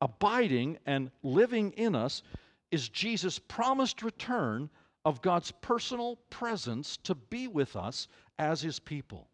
abiding 0.00 0.78
and 0.86 1.10
living 1.22 1.72
in 1.72 1.94
us 1.94 2.22
is 2.70 2.88
Jesus' 2.88 3.38
promised 3.38 4.02
return 4.02 4.70
of 5.04 5.22
God's 5.22 5.52
personal 5.60 6.16
presence 6.30 6.96
to 6.98 7.14
be 7.14 7.48
with 7.48 7.76
us 7.76 8.08
as 8.38 8.62
his 8.62 8.78
people. 8.78 9.28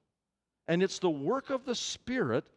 And 0.66 0.82
it's 0.82 0.98
the 0.98 1.10
work 1.10 1.50
of 1.50 1.64
the 1.64 1.74
Spirit 1.74 2.48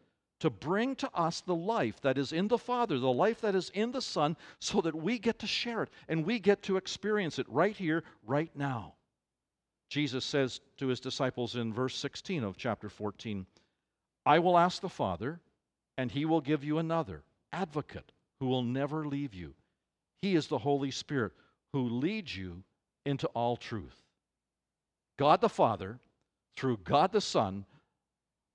to 0.42 0.50
bring 0.50 0.96
to 0.96 1.08
us 1.14 1.40
the 1.40 1.54
life 1.54 2.00
that 2.00 2.18
is 2.18 2.32
in 2.32 2.48
the 2.48 2.58
Father, 2.58 2.98
the 2.98 3.12
life 3.12 3.40
that 3.42 3.54
is 3.54 3.70
in 3.74 3.92
the 3.92 4.02
Son, 4.02 4.36
so 4.58 4.80
that 4.80 4.92
we 4.92 5.16
get 5.16 5.38
to 5.38 5.46
share 5.46 5.84
it 5.84 5.88
and 6.08 6.26
we 6.26 6.40
get 6.40 6.62
to 6.62 6.76
experience 6.76 7.38
it 7.38 7.46
right 7.48 7.76
here, 7.76 8.02
right 8.26 8.50
now. 8.56 8.94
Jesus 9.88 10.24
says 10.24 10.60
to 10.78 10.88
his 10.88 10.98
disciples 10.98 11.54
in 11.54 11.72
verse 11.72 11.96
16 11.96 12.42
of 12.42 12.56
chapter 12.56 12.88
14, 12.88 13.46
I 14.26 14.40
will 14.40 14.58
ask 14.58 14.82
the 14.82 14.88
Father, 14.88 15.38
and 15.96 16.10
he 16.10 16.24
will 16.24 16.40
give 16.40 16.64
you 16.64 16.78
another 16.78 17.22
advocate 17.52 18.10
who 18.40 18.46
will 18.46 18.64
never 18.64 19.06
leave 19.06 19.34
you. 19.34 19.54
He 20.22 20.34
is 20.34 20.48
the 20.48 20.58
Holy 20.58 20.90
Spirit 20.90 21.34
who 21.72 21.82
leads 21.82 22.36
you 22.36 22.64
into 23.06 23.28
all 23.28 23.56
truth. 23.56 24.02
God 25.20 25.40
the 25.40 25.48
Father, 25.48 26.00
through 26.56 26.78
God 26.78 27.12
the 27.12 27.20
Son, 27.20 27.64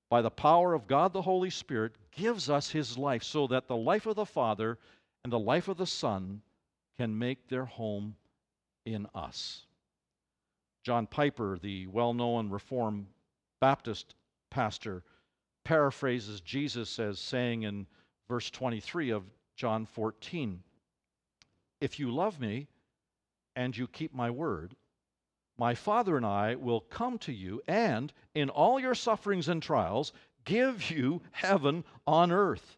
by 0.10 0.22
the 0.22 0.30
power 0.30 0.74
of 0.74 0.88
God 0.88 1.14
the 1.14 1.22
Holy 1.22 1.50
Spirit, 1.50 1.94
gives 2.12 2.50
us 2.50 2.70
his 2.72 2.98
life 2.98 3.24
so 3.24 3.48
that 3.48 3.68
the 3.68 3.76
life 3.76 4.06
of 4.06 4.16
the 4.16 4.26
Father 4.26 4.78
and 5.24 5.32
the 5.32 5.40
life 5.40 5.68
of 5.68 5.78
the 5.78 5.86
Son 5.86 6.42
can 6.98 7.18
make 7.18 7.48
their 7.48 7.66
home 7.66 8.16
in 8.86 9.08
us. 9.14 9.66
John 10.84 11.06
Piper, 11.06 11.60
the 11.62 11.88
well 11.88 12.14
known 12.14 12.50
Reformed 12.50 13.08
Baptist 13.60 14.16
pastor, 14.50 15.04
paraphrases 15.66 16.40
Jesus 16.40 16.98
as 16.98 17.20
saying 17.20 17.64
in 17.64 17.86
verse 18.30 18.50
23 18.50 19.10
of 19.10 19.24
John 19.58 19.86
14 19.86 20.64
If 21.82 22.00
you 22.00 22.10
love 22.10 22.40
me 22.40 22.68
and 23.56 23.76
you 23.76 23.88
keep 23.88 24.14
my 24.14 24.32
word, 24.32 24.76
my 25.58 25.74
Father 25.74 26.18
and 26.18 26.26
I 26.26 26.56
will 26.56 26.82
come 26.82 27.18
to 27.20 27.32
you 27.32 27.62
and, 27.68 28.14
in 28.36 28.50
all 28.50 28.80
your 28.80 28.96
sufferings 28.96 29.48
and 29.48 29.62
trials, 29.62 30.14
give 30.46 30.92
you 30.92 31.22
heaven 31.32 31.84
on 32.06 32.32
earth. 32.32 32.78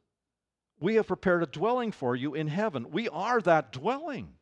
We 0.79 0.95
have 0.95 1.07
prepared 1.07 1.43
a 1.43 1.47
dwelling 1.47 1.91
for 1.91 2.15
you 2.15 2.35
in 2.35 2.47
heaven. 2.47 2.91
We 2.91 3.09
are 3.09 3.41
that 3.41 3.71
dwelling. 3.71 4.33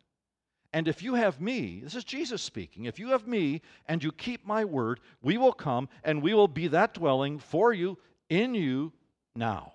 And 0.72 0.88
if 0.88 1.02
you 1.02 1.16
have 1.16 1.42
me, 1.42 1.82
this 1.84 1.96
is 1.96 2.04
Jesus 2.04 2.42
speaking, 2.42 2.86
if 2.86 3.00
you 3.00 3.10
have 3.10 3.28
me 3.28 3.62
and 3.88 4.04
you 4.04 4.12
keep 4.12 4.46
my 4.46 4.66
word, 4.66 5.00
we 5.22 5.38
will 5.38 5.54
come 5.54 5.90
and 6.04 6.22
we 6.22 6.34
will 6.34 6.48
be 6.48 6.68
that 6.68 6.94
dwelling 6.94 7.40
for 7.40 7.74
you, 7.74 7.98
in 8.30 8.54
you 8.54 8.94
now. 9.36 9.74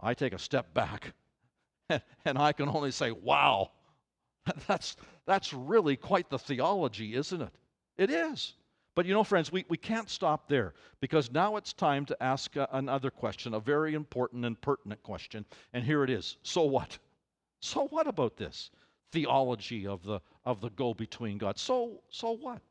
I 0.00 0.14
take 0.14 0.34
a 0.34 0.38
step 0.38 0.74
back 0.74 1.14
and 2.24 2.36
I 2.36 2.52
can 2.52 2.68
only 2.68 2.90
say, 2.90 3.12
wow, 3.12 3.70
That's, 4.66 4.96
that's 5.28 5.52
really 5.52 5.94
quite 5.94 6.30
the 6.30 6.38
theology, 6.38 7.14
isn't 7.14 7.42
it? 7.42 7.52
It 7.98 8.08
is. 8.08 8.54
But 8.94 9.04
you 9.04 9.12
know, 9.12 9.22
friends, 9.22 9.52
we, 9.52 9.66
we 9.68 9.76
can't 9.76 10.08
stop 10.08 10.48
there 10.48 10.72
because 11.00 11.30
now 11.30 11.56
it's 11.56 11.74
time 11.74 12.06
to 12.06 12.20
ask 12.22 12.56
uh, 12.56 12.66
another 12.72 13.10
question, 13.10 13.52
a 13.52 13.60
very 13.60 13.92
important 13.92 14.46
and 14.46 14.58
pertinent 14.58 15.02
question. 15.02 15.44
And 15.74 15.84
here 15.84 16.02
it 16.02 16.08
is 16.08 16.38
So 16.42 16.62
what? 16.62 16.98
So 17.60 17.88
what 17.88 18.06
about 18.06 18.38
this 18.38 18.70
theology 19.12 19.86
of 19.86 20.02
the, 20.02 20.20
of 20.46 20.62
the 20.62 20.70
go 20.70 20.94
between 20.94 21.36
God? 21.36 21.58
So, 21.58 22.00
so 22.08 22.30
what? 22.32 22.62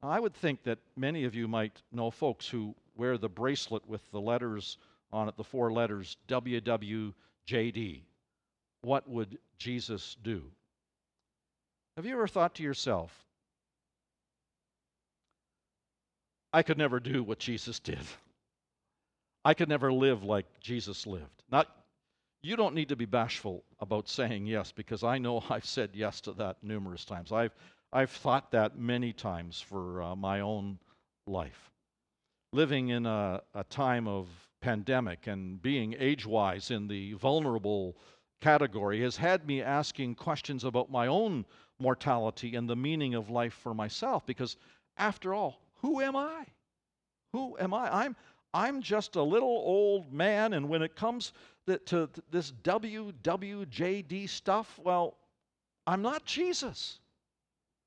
I 0.00 0.20
would 0.20 0.34
think 0.34 0.62
that 0.62 0.78
many 0.96 1.24
of 1.24 1.34
you 1.34 1.48
might 1.48 1.82
know 1.90 2.12
folks 2.12 2.46
who 2.46 2.74
wear 2.94 3.18
the 3.18 3.28
bracelet 3.28 3.86
with 3.88 4.08
the 4.12 4.20
letters 4.20 4.78
on 5.12 5.28
it, 5.28 5.36
the 5.36 5.44
four 5.44 5.72
letters 5.72 6.16
WWJD. 6.28 8.02
What 8.82 9.08
would 9.08 9.38
Jesus 9.58 10.16
do? 10.22 10.44
Have 11.96 12.06
you 12.06 12.14
ever 12.14 12.26
thought 12.26 12.54
to 12.54 12.62
yourself, 12.62 13.12
I 16.52 16.62
could 16.62 16.78
never 16.78 17.00
do 17.00 17.22
what 17.22 17.38
Jesus 17.38 17.78
did? 17.78 18.00
I 19.44 19.54
could 19.54 19.68
never 19.68 19.92
live 19.92 20.24
like 20.24 20.46
Jesus 20.60 21.06
lived. 21.06 21.42
Not, 21.50 21.68
you 22.42 22.56
don't 22.56 22.74
need 22.74 22.88
to 22.90 22.96
be 22.96 23.04
bashful 23.04 23.64
about 23.80 24.08
saying 24.08 24.46
yes 24.46 24.72
because 24.72 25.02
I 25.04 25.18
know 25.18 25.42
I've 25.50 25.66
said 25.66 25.90
yes 25.92 26.20
to 26.22 26.32
that 26.34 26.56
numerous 26.62 27.04
times. 27.04 27.30
I've, 27.30 27.54
I've 27.92 28.10
thought 28.10 28.52
that 28.52 28.78
many 28.78 29.12
times 29.12 29.60
for 29.60 30.02
uh, 30.02 30.16
my 30.16 30.40
own 30.40 30.78
life. 31.26 31.70
Living 32.54 32.88
in 32.88 33.04
a, 33.06 33.42
a 33.54 33.64
time 33.64 34.06
of 34.08 34.28
pandemic 34.60 35.26
and 35.26 35.60
being 35.60 35.94
age 35.98 36.24
wise 36.24 36.70
in 36.70 36.88
the 36.88 37.14
vulnerable 37.14 37.96
category 38.40 39.00
has 39.02 39.16
had 39.16 39.46
me 39.46 39.60
asking 39.62 40.14
questions 40.14 40.64
about 40.64 40.90
my 40.90 41.06
own 41.06 41.44
mortality 41.82 42.56
and 42.56 42.68
the 42.68 42.76
meaning 42.76 43.14
of 43.14 43.28
life 43.28 43.54
for 43.54 43.74
myself 43.74 44.24
because, 44.24 44.56
after 44.96 45.34
all, 45.34 45.60
who 45.82 46.00
am 46.00 46.16
I? 46.16 46.46
Who 47.32 47.56
am 47.58 47.74
I? 47.74 48.04
I'm, 48.04 48.16
I'm 48.54 48.82
just 48.82 49.16
a 49.16 49.22
little 49.22 49.48
old 49.48 50.12
man, 50.12 50.52
and 50.52 50.68
when 50.68 50.82
it 50.82 50.94
comes 50.96 51.32
to 51.66 52.08
this 52.30 52.52
WWJD 52.62 54.28
stuff, 54.28 54.78
well, 54.82 55.16
I'm 55.86 56.02
not 56.02 56.24
Jesus. 56.24 56.98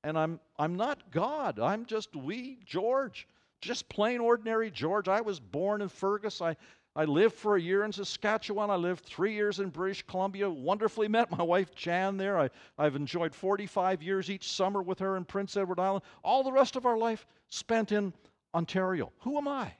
And 0.04 0.18
I'm, 0.18 0.40
I'm 0.58 0.76
not 0.76 1.10
God. 1.10 1.58
I'm 1.58 1.84
just 1.86 2.14
wee 2.14 2.58
George, 2.64 3.26
just 3.60 3.88
plain 3.88 4.20
ordinary 4.20 4.70
George. 4.70 5.08
I 5.08 5.20
was 5.20 5.40
born 5.40 5.82
in 5.82 5.88
Fergus. 5.88 6.40
I, 6.40 6.56
I 6.96 7.04
lived 7.04 7.34
for 7.34 7.56
a 7.56 7.60
year 7.60 7.84
in 7.84 7.92
Saskatchewan. 7.92 8.70
I 8.70 8.76
lived 8.76 9.04
three 9.04 9.34
years 9.34 9.60
in 9.60 9.68
British 9.68 10.02
Columbia. 10.06 10.48
Wonderfully 10.48 11.08
met 11.08 11.30
my 11.30 11.42
wife 11.42 11.74
Jan 11.74 12.16
there. 12.16 12.40
I, 12.40 12.48
I've 12.78 12.96
enjoyed 12.96 13.34
45 13.34 14.02
years 14.02 14.30
each 14.30 14.50
summer 14.50 14.82
with 14.82 14.98
her 15.00 15.18
in 15.18 15.26
Prince 15.26 15.58
Edward 15.58 15.78
Island. 15.78 16.04
All 16.24 16.42
the 16.42 16.50
rest 16.50 16.74
of 16.74 16.86
our 16.86 16.96
life 16.96 17.26
spent 17.48 17.92
in 17.92 18.14
Ontario. 18.54 19.12
Who 19.20 19.36
am 19.36 19.46
I? 19.46 19.74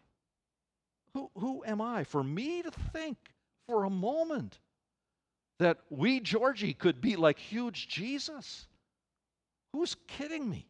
Who, 1.14 1.30
who 1.38 1.64
am 1.64 1.80
I? 1.80 2.04
For 2.04 2.22
me 2.22 2.60
to 2.60 2.70
think 2.70 3.16
for 3.66 3.84
a 3.84 3.90
moment 3.90 4.58
that 5.58 5.78
we, 5.88 6.20
Georgie, 6.20 6.74
could 6.74 7.00
be 7.00 7.16
like 7.16 7.38
huge 7.38 7.88
Jesus. 7.88 8.68
Who's 9.72 9.96
kidding 10.06 10.50
me? 10.50 10.68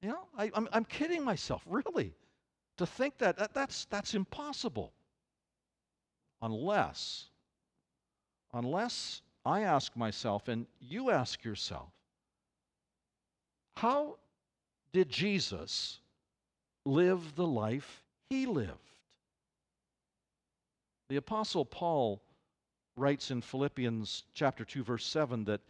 You 0.00 0.08
know, 0.08 0.26
I, 0.38 0.50
am 0.54 0.86
kidding 0.86 1.22
myself, 1.22 1.62
really. 1.66 2.14
To 2.78 2.86
think 2.86 3.18
that, 3.18 3.36
that 3.36 3.52
that's, 3.52 3.84
that's 3.90 4.14
impossible. 4.14 4.94
Unless, 6.42 7.26
unless 8.52 9.22
I 9.44 9.62
ask 9.62 9.96
myself 9.96 10.48
and 10.48 10.66
you 10.80 11.10
ask 11.10 11.44
yourself, 11.44 11.90
how 13.76 14.18
did 14.92 15.08
Jesus 15.08 16.00
live 16.84 17.34
the 17.34 17.46
life 17.46 18.02
he 18.28 18.46
lived? 18.46 18.94
The 21.08 21.16
Apostle 21.16 21.64
Paul 21.64 22.22
writes 22.96 23.30
in 23.30 23.40
Philippians 23.40 24.24
chapter 24.34 24.64
2, 24.64 24.84
verse 24.84 25.04
7 25.06 25.44
that 25.44 25.60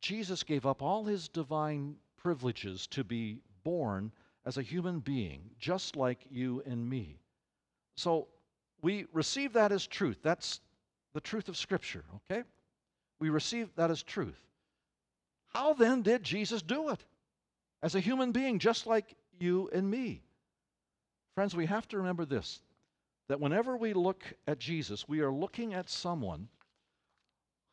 Jesus 0.00 0.42
gave 0.42 0.66
up 0.66 0.82
all 0.82 1.04
his 1.04 1.28
divine 1.28 1.96
privileges 2.16 2.86
to 2.88 3.04
be 3.04 3.40
born 3.64 4.12
as 4.46 4.56
a 4.56 4.62
human 4.62 5.00
being, 5.00 5.50
just 5.58 5.96
like 5.96 6.24
you 6.30 6.62
and 6.64 6.88
me. 6.88 7.20
So 7.96 8.28
we 8.82 9.06
receive 9.12 9.54
that 9.54 9.72
as 9.72 9.86
truth. 9.86 10.18
That's 10.22 10.60
the 11.14 11.20
truth 11.20 11.48
of 11.48 11.56
Scripture, 11.56 12.04
okay? 12.30 12.44
We 13.20 13.30
receive 13.30 13.68
that 13.76 13.90
as 13.90 14.02
truth. 14.02 14.40
How 15.48 15.72
then 15.72 16.02
did 16.02 16.22
Jesus 16.22 16.62
do 16.62 16.90
it? 16.90 17.02
As 17.82 17.94
a 17.94 18.00
human 18.00 18.32
being, 18.32 18.58
just 18.58 18.86
like 18.86 19.14
you 19.38 19.68
and 19.72 19.90
me. 19.90 20.22
Friends, 21.34 21.54
we 21.54 21.66
have 21.66 21.86
to 21.88 21.98
remember 21.98 22.24
this 22.24 22.60
that 23.28 23.40
whenever 23.40 23.76
we 23.76 23.92
look 23.92 24.24
at 24.46 24.58
Jesus, 24.58 25.06
we 25.06 25.20
are 25.20 25.30
looking 25.30 25.74
at 25.74 25.90
someone 25.90 26.48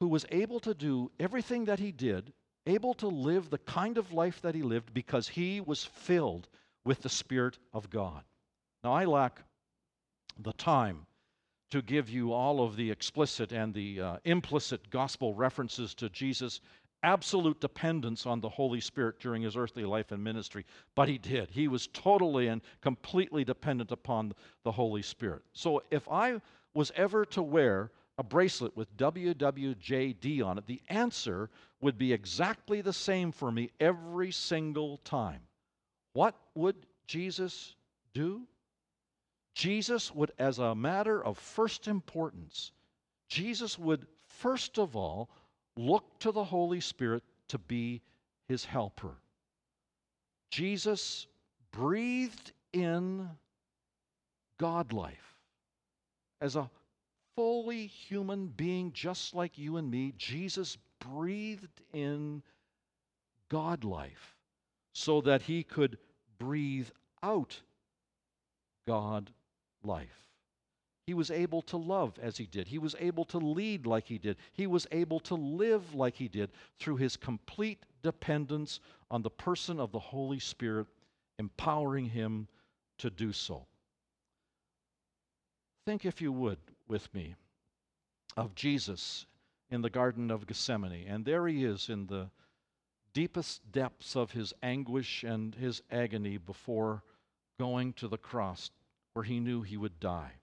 who 0.02 0.08
was 0.10 0.26
able 0.30 0.60
to 0.60 0.74
do 0.74 1.10
everything 1.18 1.66
that 1.66 1.80
he 1.80 1.94
did, 1.94 2.34
able 2.68 2.94
to 2.96 3.08
live 3.08 3.50
the 3.50 3.58
kind 3.60 3.98
of 3.98 4.12
life 4.12 4.42
that 4.42 4.54
he 4.54 4.62
lived 4.62 4.94
because 4.94 5.30
he 5.30 5.62
was 5.62 5.86
filled 5.86 6.50
with 6.84 7.02
the 7.02 7.10
Spirit 7.10 7.58
of 7.74 7.90
God. 7.90 8.22
Now, 8.84 8.94
I 8.94 9.06
lack 9.06 9.42
the 10.38 10.54
time 10.54 11.06
to 11.72 11.82
give 11.82 12.10
you 12.10 12.32
all 12.32 12.64
of 12.64 12.76
the 12.76 12.90
explicit 12.90 13.52
and 13.52 13.74
the 13.74 14.00
uh, 14.00 14.18
implicit 14.24 14.90
gospel 14.90 15.34
references 15.34 15.94
to 15.96 16.10
Jesus' 16.10 16.62
absolute 17.04 17.60
dependence 17.60 18.26
on 18.26 18.42
the 18.42 18.50
Holy 18.50 18.80
Spirit 18.82 19.20
during 19.20 19.42
his 19.42 19.56
earthly 19.56 19.86
life 19.86 20.12
and 20.12 20.24
ministry, 20.24 20.66
but 20.96 21.08
he 21.08 21.18
did. 21.18 21.52
He 21.52 21.68
was 21.68 21.88
totally 21.88 22.48
and 22.48 22.62
completely 22.82 23.44
dependent 23.44 23.92
upon 23.92 24.34
the 24.64 24.72
Holy 24.72 25.02
Spirit. 25.02 25.44
So 25.54 25.84
if 25.92 26.08
I 26.10 26.42
was 26.74 26.92
ever 26.96 27.26
to 27.26 27.44
wear 27.44 27.92
a 28.18 28.24
bracelet 28.24 28.76
with 28.76 28.96
WWJD 28.98 30.44
on 30.44 30.58
it, 30.58 30.66
the 30.66 30.82
answer 30.90 31.50
would 31.82 31.98
be 31.98 32.14
exactly 32.14 32.82
the 32.82 32.94
same 32.94 33.32
for 33.32 33.52
me 33.52 33.72
every 33.80 34.32
single 34.32 34.98
time. 34.98 35.42
What 36.14 36.36
would 36.56 36.88
Jesus 37.08 37.76
do? 38.14 38.48
Jesus 39.56 40.14
would, 40.14 40.34
as 40.38 40.60
a 40.60 40.76
matter 40.76 41.24
of 41.24 41.38
first 41.38 41.88
importance, 41.88 42.74
Jesus 43.30 43.80
would 43.80 44.06
first 44.28 44.78
of 44.78 44.98
all 44.98 45.30
look 45.78 46.20
to 46.20 46.34
the 46.34 46.44
Holy 46.44 46.82
Spirit 46.82 47.24
to 47.48 47.58
be 47.58 48.02
his 48.50 48.66
helper. 48.66 49.16
Jesus 50.52 51.28
breathed 51.72 52.52
in 52.74 53.30
God 54.60 54.92
life 54.92 55.38
as 56.42 56.58
a 56.58 56.70
fully 57.36 57.88
human 57.88 58.48
being, 58.48 58.92
just 58.92 59.34
like 59.34 59.58
you 59.58 59.78
and 59.78 59.90
me. 59.90 60.14
Jesus 60.18 60.78
breathed 61.00 61.82
in 61.94 62.44
God 63.50 63.86
life 63.86 64.36
so 64.92 65.22
that 65.22 65.44
he 65.44 65.64
could 65.64 65.98
breathe 66.40 66.90
out 67.24 67.62
God 68.86 69.32
life. 69.86 70.26
He 71.08 71.14
was 71.14 71.30
able 71.30 71.62
to 71.64 71.78
love 71.78 72.18
as 72.20 72.38
he 72.38 72.48
did. 72.48 72.68
He 72.68 72.80
was 72.80 72.96
able 73.00 73.26
to 73.26 73.38
lead 73.38 73.86
like 73.86 74.08
he 74.08 74.18
did. 74.18 74.38
He 74.54 74.66
was 74.66 74.88
able 74.92 75.20
to 75.22 75.36
live 75.36 75.94
like 75.94 76.16
he 76.16 76.28
did 76.28 76.50
through 76.80 76.98
his 76.98 77.16
complete 77.16 77.84
dependence 78.02 78.80
on 79.12 79.22
the 79.22 79.30
person 79.30 79.80
of 79.80 79.92
the 79.92 80.00
Holy 80.00 80.40
Spirit, 80.40 80.88
empowering 81.38 82.06
him 82.06 82.48
to 82.98 83.12
do 83.12 83.32
so. 83.32 83.68
Think, 85.86 86.06
if 86.06 86.22
you 86.22 86.32
would, 86.32 86.58
with 86.88 87.14
me, 87.14 87.36
of 88.36 88.56
Jesus 88.56 89.28
in 89.70 89.82
the 89.82 89.90
Garden 89.90 90.32
of 90.32 90.48
Gethsemane. 90.48 91.06
And 91.08 91.24
there 91.24 91.48
he 91.48 91.64
is 91.64 91.90
in 91.90 92.08
the 92.08 92.30
deepest 93.14 93.72
depths 93.72 94.16
of 94.16 94.32
his 94.32 94.54
anguish 94.64 95.24
and 95.24 95.54
his 95.54 95.84
agony 95.92 96.38
before 96.38 97.04
going 97.60 97.94
to 97.94 98.08
the 98.08 98.18
cross 98.18 98.72
where 99.16 99.24
he 99.24 99.40
knew 99.40 99.62
he 99.62 99.78
would 99.78 99.98
die. 100.02 100.34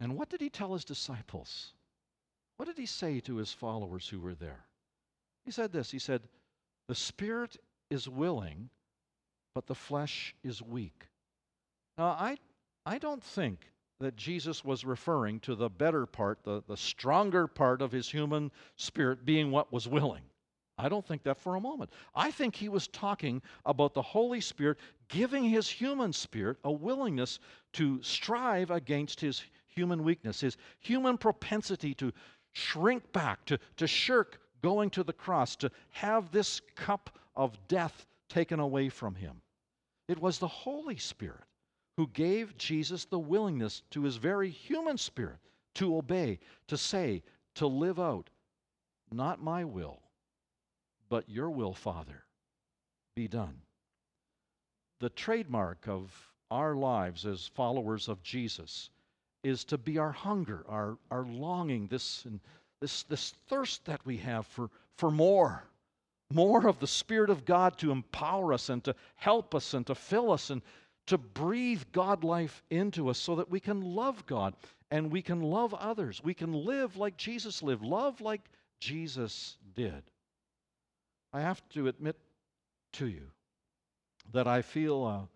And 0.00 0.18
what 0.18 0.28
did 0.28 0.40
he 0.40 0.50
tell 0.50 0.72
his 0.72 0.84
disciples? 0.84 1.72
What 2.56 2.66
did 2.66 2.76
he 2.76 2.86
say 2.86 3.20
to 3.20 3.36
his 3.36 3.52
followers 3.52 4.08
who 4.08 4.18
were 4.18 4.34
there? 4.34 4.66
He 5.44 5.52
said 5.52 5.72
this 5.72 5.92
He 5.92 6.00
said, 6.00 6.22
The 6.88 6.94
spirit 6.94 7.56
is 7.88 8.08
willing, 8.08 8.68
but 9.54 9.66
the 9.66 9.76
flesh 9.76 10.34
is 10.42 10.60
weak. 10.60 11.06
Now, 11.96 12.08
I, 12.08 12.36
I 12.84 12.98
don't 12.98 13.22
think 13.22 13.70
that 14.00 14.16
Jesus 14.16 14.64
was 14.64 14.84
referring 14.84 15.38
to 15.40 15.54
the 15.54 15.70
better 15.70 16.06
part, 16.06 16.42
the, 16.42 16.64
the 16.66 16.76
stronger 16.76 17.46
part 17.46 17.80
of 17.80 17.92
his 17.92 18.10
human 18.10 18.50
spirit 18.74 19.24
being 19.24 19.52
what 19.52 19.72
was 19.72 19.86
willing. 19.86 20.22
I 20.80 20.88
don't 20.88 21.06
think 21.06 21.22
that 21.24 21.38
for 21.38 21.56
a 21.56 21.60
moment. 21.60 21.90
I 22.14 22.30
think 22.30 22.56
he 22.56 22.68
was 22.68 22.88
talking 22.88 23.42
about 23.66 23.92
the 23.94 24.02
Holy 24.02 24.40
Spirit 24.40 24.78
giving 25.08 25.44
his 25.44 25.68
human 25.68 26.12
spirit 26.12 26.56
a 26.64 26.72
willingness 26.72 27.38
to 27.74 28.02
strive 28.02 28.70
against 28.70 29.20
his 29.20 29.42
human 29.66 30.02
weakness, 30.02 30.40
his 30.40 30.56
human 30.78 31.18
propensity 31.18 31.94
to 31.94 32.12
shrink 32.52 33.12
back, 33.12 33.44
to, 33.46 33.58
to 33.76 33.86
shirk 33.86 34.40
going 34.62 34.90
to 34.90 35.04
the 35.04 35.12
cross, 35.12 35.54
to 35.56 35.70
have 35.90 36.30
this 36.30 36.60
cup 36.76 37.18
of 37.36 37.56
death 37.68 38.06
taken 38.28 38.60
away 38.60 38.88
from 38.88 39.14
him. 39.14 39.42
It 40.08 40.18
was 40.18 40.38
the 40.38 40.48
Holy 40.48 40.96
Spirit 40.96 41.44
who 41.96 42.06
gave 42.08 42.56
Jesus 42.56 43.04
the 43.04 43.18
willingness 43.18 43.82
to 43.90 44.02
his 44.02 44.16
very 44.16 44.48
human 44.48 44.96
spirit 44.96 45.38
to 45.74 45.96
obey, 45.96 46.38
to 46.68 46.76
say, 46.76 47.22
to 47.54 47.66
live 47.66 48.00
out, 48.00 48.30
not 49.12 49.42
my 49.42 49.64
will, 49.64 50.00
but 51.10 51.28
your 51.28 51.50
will, 51.50 51.74
Father, 51.74 52.24
be 53.14 53.28
done. 53.28 53.60
the 55.00 55.10
trademark 55.10 55.88
of 55.88 56.10
our 56.50 56.74
lives 56.74 57.26
as 57.26 57.48
followers 57.48 58.08
of 58.08 58.22
Jesus 58.22 58.90
is 59.42 59.64
to 59.64 59.78
be 59.78 59.98
our 59.98 60.12
hunger, 60.12 60.64
our, 60.68 60.98
our 61.10 61.24
longing, 61.24 61.86
this, 61.88 62.26
this, 62.80 63.04
this 63.04 63.34
thirst 63.48 63.84
that 63.86 64.04
we 64.04 64.18
have 64.18 64.46
for, 64.46 64.70
for 64.96 65.10
more, 65.10 65.64
more 66.32 66.66
of 66.68 66.78
the 66.78 66.86
Spirit 66.86 67.30
of 67.30 67.44
God 67.44 67.78
to 67.78 67.90
empower 67.90 68.52
us 68.52 68.68
and 68.68 68.84
to 68.84 68.94
help 69.16 69.54
us 69.54 69.74
and 69.74 69.86
to 69.86 69.94
fill 69.94 70.30
us 70.32 70.50
and 70.50 70.62
to 71.06 71.18
breathe 71.18 71.82
God 71.92 72.22
life 72.24 72.62
into 72.70 73.08
us 73.08 73.18
so 73.18 73.36
that 73.36 73.50
we 73.50 73.60
can 73.60 73.80
love 73.80 74.26
God 74.26 74.54
and 74.90 75.10
we 75.10 75.22
can 75.22 75.40
love 75.40 75.72
others. 75.74 76.22
We 76.22 76.34
can 76.34 76.52
live 76.52 76.96
like 76.96 77.16
Jesus 77.16 77.62
lived, 77.62 77.82
love 77.82 78.20
like 78.20 78.42
Jesus 78.80 79.56
did. 79.74 80.02
I 81.32 81.40
have 81.40 81.66
to 81.70 81.88
admit 81.88 82.16
to 82.94 83.06
you 83.06 83.30
that 84.32 84.46
I 84.46 84.62
feel 84.62 85.06
a, 85.06 85.28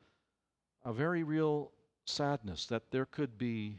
a 0.84 0.92
very 0.92 1.22
real 1.22 1.70
sadness 2.06 2.66
that 2.66 2.90
there 2.90 3.06
could 3.06 3.38
be 3.38 3.78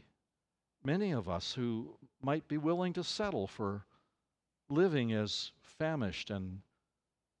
many 0.82 1.12
of 1.12 1.28
us 1.28 1.52
who 1.52 1.96
might 2.22 2.48
be 2.48 2.58
willing 2.58 2.92
to 2.94 3.04
settle 3.04 3.46
for 3.46 3.84
living 4.68 5.12
as 5.12 5.52
famished 5.60 6.30
and 6.30 6.62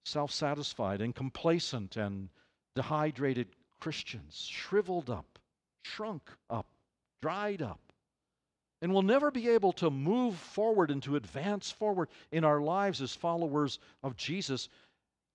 self 0.04 0.30
satisfied 0.30 1.00
and 1.00 1.14
complacent 1.14 1.96
and 1.96 2.28
dehydrated 2.74 3.48
Christians, 3.80 4.46
shriveled 4.50 5.10
up, 5.10 5.38
shrunk 5.82 6.30
up, 6.50 6.66
dried 7.20 7.62
up. 7.62 7.85
And 8.82 8.92
we'll 8.92 9.02
never 9.02 9.30
be 9.30 9.48
able 9.48 9.72
to 9.74 9.90
move 9.90 10.36
forward 10.36 10.90
and 10.90 11.02
to 11.04 11.16
advance 11.16 11.70
forward 11.70 12.08
in 12.30 12.44
our 12.44 12.60
lives 12.60 13.00
as 13.00 13.14
followers 13.14 13.78
of 14.02 14.16
Jesus 14.16 14.68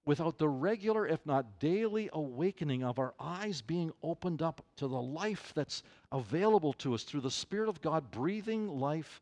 without 0.05 0.37
the 0.37 0.49
regular, 0.49 1.07
if 1.07 1.25
not 1.25 1.59
daily, 1.59 2.09
awakening 2.13 2.83
of 2.83 2.99
our 2.99 3.13
eyes 3.19 3.61
being 3.61 3.91
opened 4.03 4.41
up 4.41 4.65
to 4.77 4.87
the 4.87 5.01
life 5.01 5.53
that's 5.55 5.83
available 6.11 6.73
to 6.73 6.93
us 6.93 7.03
through 7.03 7.21
the 7.21 7.31
Spirit 7.31 7.69
of 7.69 7.81
God 7.81 8.09
breathing 8.11 8.67
life 8.67 9.21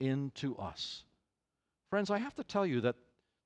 into 0.00 0.56
us. 0.56 1.04
Friends, 1.90 2.10
I 2.10 2.18
have 2.18 2.34
to 2.36 2.44
tell 2.44 2.66
you 2.66 2.80
that 2.82 2.96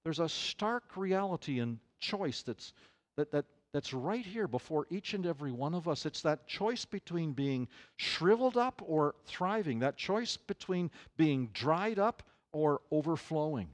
there's 0.04 0.20
a 0.20 0.28
stark 0.28 0.96
reality 0.96 1.58
and 1.58 1.78
choice 2.00 2.42
that's, 2.42 2.72
that, 3.16 3.30
that, 3.32 3.44
that's 3.72 3.92
right 3.92 4.24
here 4.24 4.48
before 4.48 4.86
each 4.90 5.14
and 5.14 5.26
every 5.26 5.52
one 5.52 5.74
of 5.74 5.88
us. 5.88 6.06
It's 6.06 6.22
that 6.22 6.46
choice 6.46 6.84
between 6.84 7.32
being 7.32 7.68
shriveled 7.96 8.56
up 8.56 8.80
or 8.84 9.14
thriving, 9.26 9.80
that 9.80 9.96
choice 9.96 10.36
between 10.36 10.90
being 11.16 11.50
dried 11.52 11.98
up 11.98 12.22
or 12.52 12.80
overflowing. 12.90 13.68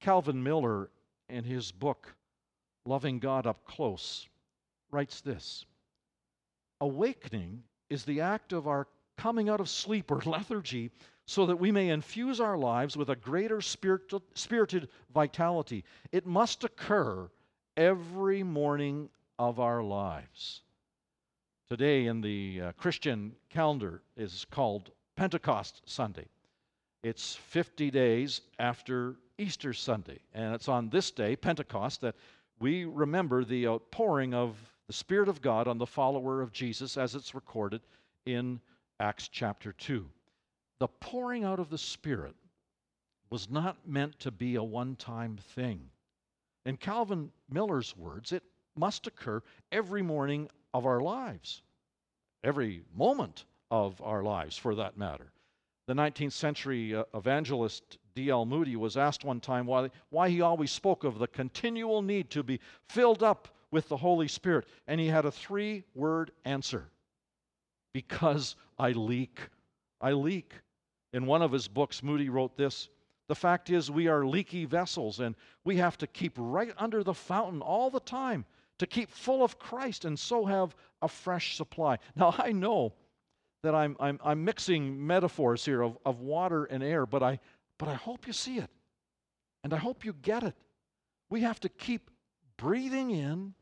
Calvin 0.00 0.42
Miller 0.42 0.90
in 1.28 1.44
his 1.44 1.72
book, 1.72 2.14
Loving 2.84 3.18
God 3.18 3.46
Up 3.46 3.64
Close, 3.64 4.28
writes 4.90 5.20
this 5.20 5.64
Awakening 6.80 7.62
is 7.90 8.04
the 8.04 8.20
act 8.20 8.52
of 8.52 8.68
our 8.68 8.86
coming 9.16 9.48
out 9.48 9.60
of 9.60 9.68
sleep 9.68 10.10
or 10.10 10.20
lethargy 10.26 10.90
so 11.26 11.46
that 11.46 11.56
we 11.56 11.70
may 11.70 11.90
infuse 11.90 12.40
our 12.40 12.58
lives 12.58 12.96
with 12.96 13.10
a 13.10 13.16
greater 13.16 13.60
spirited 13.60 14.88
vitality. 15.14 15.84
It 16.10 16.26
must 16.26 16.64
occur 16.64 17.30
every 17.76 18.42
morning 18.42 19.08
of 19.38 19.60
our 19.60 19.82
lives. 19.82 20.60
Today, 21.70 22.06
in 22.06 22.20
the 22.20 22.60
uh, 22.60 22.72
Christian 22.72 23.32
calendar, 23.48 24.02
is 24.16 24.46
called 24.50 24.90
Pentecost 25.16 25.80
Sunday. 25.86 26.26
It's 27.02 27.34
50 27.34 27.90
days 27.90 28.42
after 28.58 29.16
Easter 29.38 29.72
Sunday. 29.72 30.18
And 30.34 30.54
it's 30.54 30.68
on 30.68 30.90
this 30.90 31.10
day, 31.10 31.34
Pentecost, 31.34 32.02
that 32.02 32.14
we 32.60 32.84
remember 32.84 33.44
the 33.44 33.66
outpouring 33.66 34.34
of 34.34 34.56
the 34.86 34.92
Spirit 34.92 35.28
of 35.28 35.40
God 35.40 35.66
on 35.66 35.78
the 35.78 35.86
follower 35.86 36.42
of 36.42 36.52
Jesus 36.52 36.96
as 36.98 37.14
it's 37.14 37.34
recorded 37.34 37.80
in 38.26 38.60
Acts 39.00 39.28
chapter 39.28 39.72
2. 39.72 40.06
The 40.78 40.88
pouring 40.88 41.44
out 41.44 41.58
of 41.58 41.70
the 41.70 41.78
Spirit 41.78 42.34
was 43.30 43.48
not 43.50 43.88
meant 43.88 44.18
to 44.20 44.30
be 44.30 44.56
a 44.56 44.62
one 44.62 44.94
time 44.96 45.38
thing. 45.54 45.88
In 46.64 46.76
Calvin 46.76 47.30
Miller's 47.50 47.96
words, 47.96 48.32
it 48.32 48.42
must 48.76 49.06
occur 49.06 49.42
every 49.70 50.02
morning 50.02 50.48
of 50.72 50.86
our 50.86 51.00
lives, 51.00 51.62
every 52.44 52.82
moment 52.94 53.44
of 53.70 54.00
our 54.02 54.22
lives, 54.22 54.56
for 54.56 54.74
that 54.76 54.96
matter. 54.96 55.32
The 55.86 55.94
19th 55.94 56.32
century 56.32 56.94
uh, 56.94 57.04
evangelist 57.14 57.98
D.L. 58.14 58.44
Moody 58.44 58.76
was 58.76 58.96
asked 58.96 59.24
one 59.24 59.40
time 59.40 59.66
why, 59.66 59.90
why 60.10 60.28
he 60.28 60.40
always 60.40 60.70
spoke 60.70 61.04
of 61.04 61.18
the 61.18 61.26
continual 61.26 62.02
need 62.02 62.30
to 62.30 62.42
be 62.42 62.60
filled 62.88 63.22
up 63.22 63.48
with 63.70 63.88
the 63.88 63.96
Holy 63.96 64.28
Spirit. 64.28 64.66
And 64.86 65.00
he 65.00 65.08
had 65.08 65.24
a 65.24 65.32
three 65.32 65.84
word 65.94 66.30
answer 66.44 66.88
because 67.92 68.54
I 68.78 68.92
leak. 68.92 69.40
I 70.00 70.12
leak. 70.12 70.52
In 71.12 71.26
one 71.26 71.42
of 71.42 71.52
his 71.52 71.68
books, 71.68 72.02
Moody 72.02 72.28
wrote 72.28 72.56
this 72.56 72.88
The 73.32 73.36
fact 73.36 73.70
is, 73.70 73.90
we 73.90 74.08
are 74.08 74.26
leaky 74.26 74.66
vessels, 74.66 75.20
and 75.20 75.34
we 75.64 75.78
have 75.78 75.96
to 75.96 76.06
keep 76.06 76.34
right 76.36 76.74
under 76.76 77.02
the 77.02 77.14
fountain 77.14 77.62
all 77.62 77.88
the 77.88 77.98
time 77.98 78.44
to 78.76 78.86
keep 78.86 79.10
full 79.10 79.42
of 79.42 79.58
Christ 79.58 80.04
and 80.04 80.18
so 80.18 80.44
have 80.44 80.76
a 81.00 81.08
fresh 81.08 81.56
supply. 81.56 81.96
Now, 82.14 82.34
I 82.36 82.52
know 82.52 82.92
that 83.62 83.74
I'm, 83.74 83.96
I'm, 83.98 84.20
I'm 84.22 84.44
mixing 84.44 85.06
metaphors 85.06 85.64
here 85.64 85.80
of, 85.80 85.96
of 86.04 86.20
water 86.20 86.66
and 86.66 86.82
air, 86.82 87.06
but 87.06 87.22
I, 87.22 87.40
but 87.78 87.88
I 87.88 87.94
hope 87.94 88.26
you 88.26 88.34
see 88.34 88.58
it. 88.58 88.68
And 89.64 89.72
I 89.72 89.78
hope 89.78 90.04
you 90.04 90.12
get 90.12 90.42
it. 90.42 90.54
We 91.30 91.40
have 91.40 91.58
to 91.60 91.70
keep 91.70 92.10
breathing 92.58 93.12
in 93.12 93.54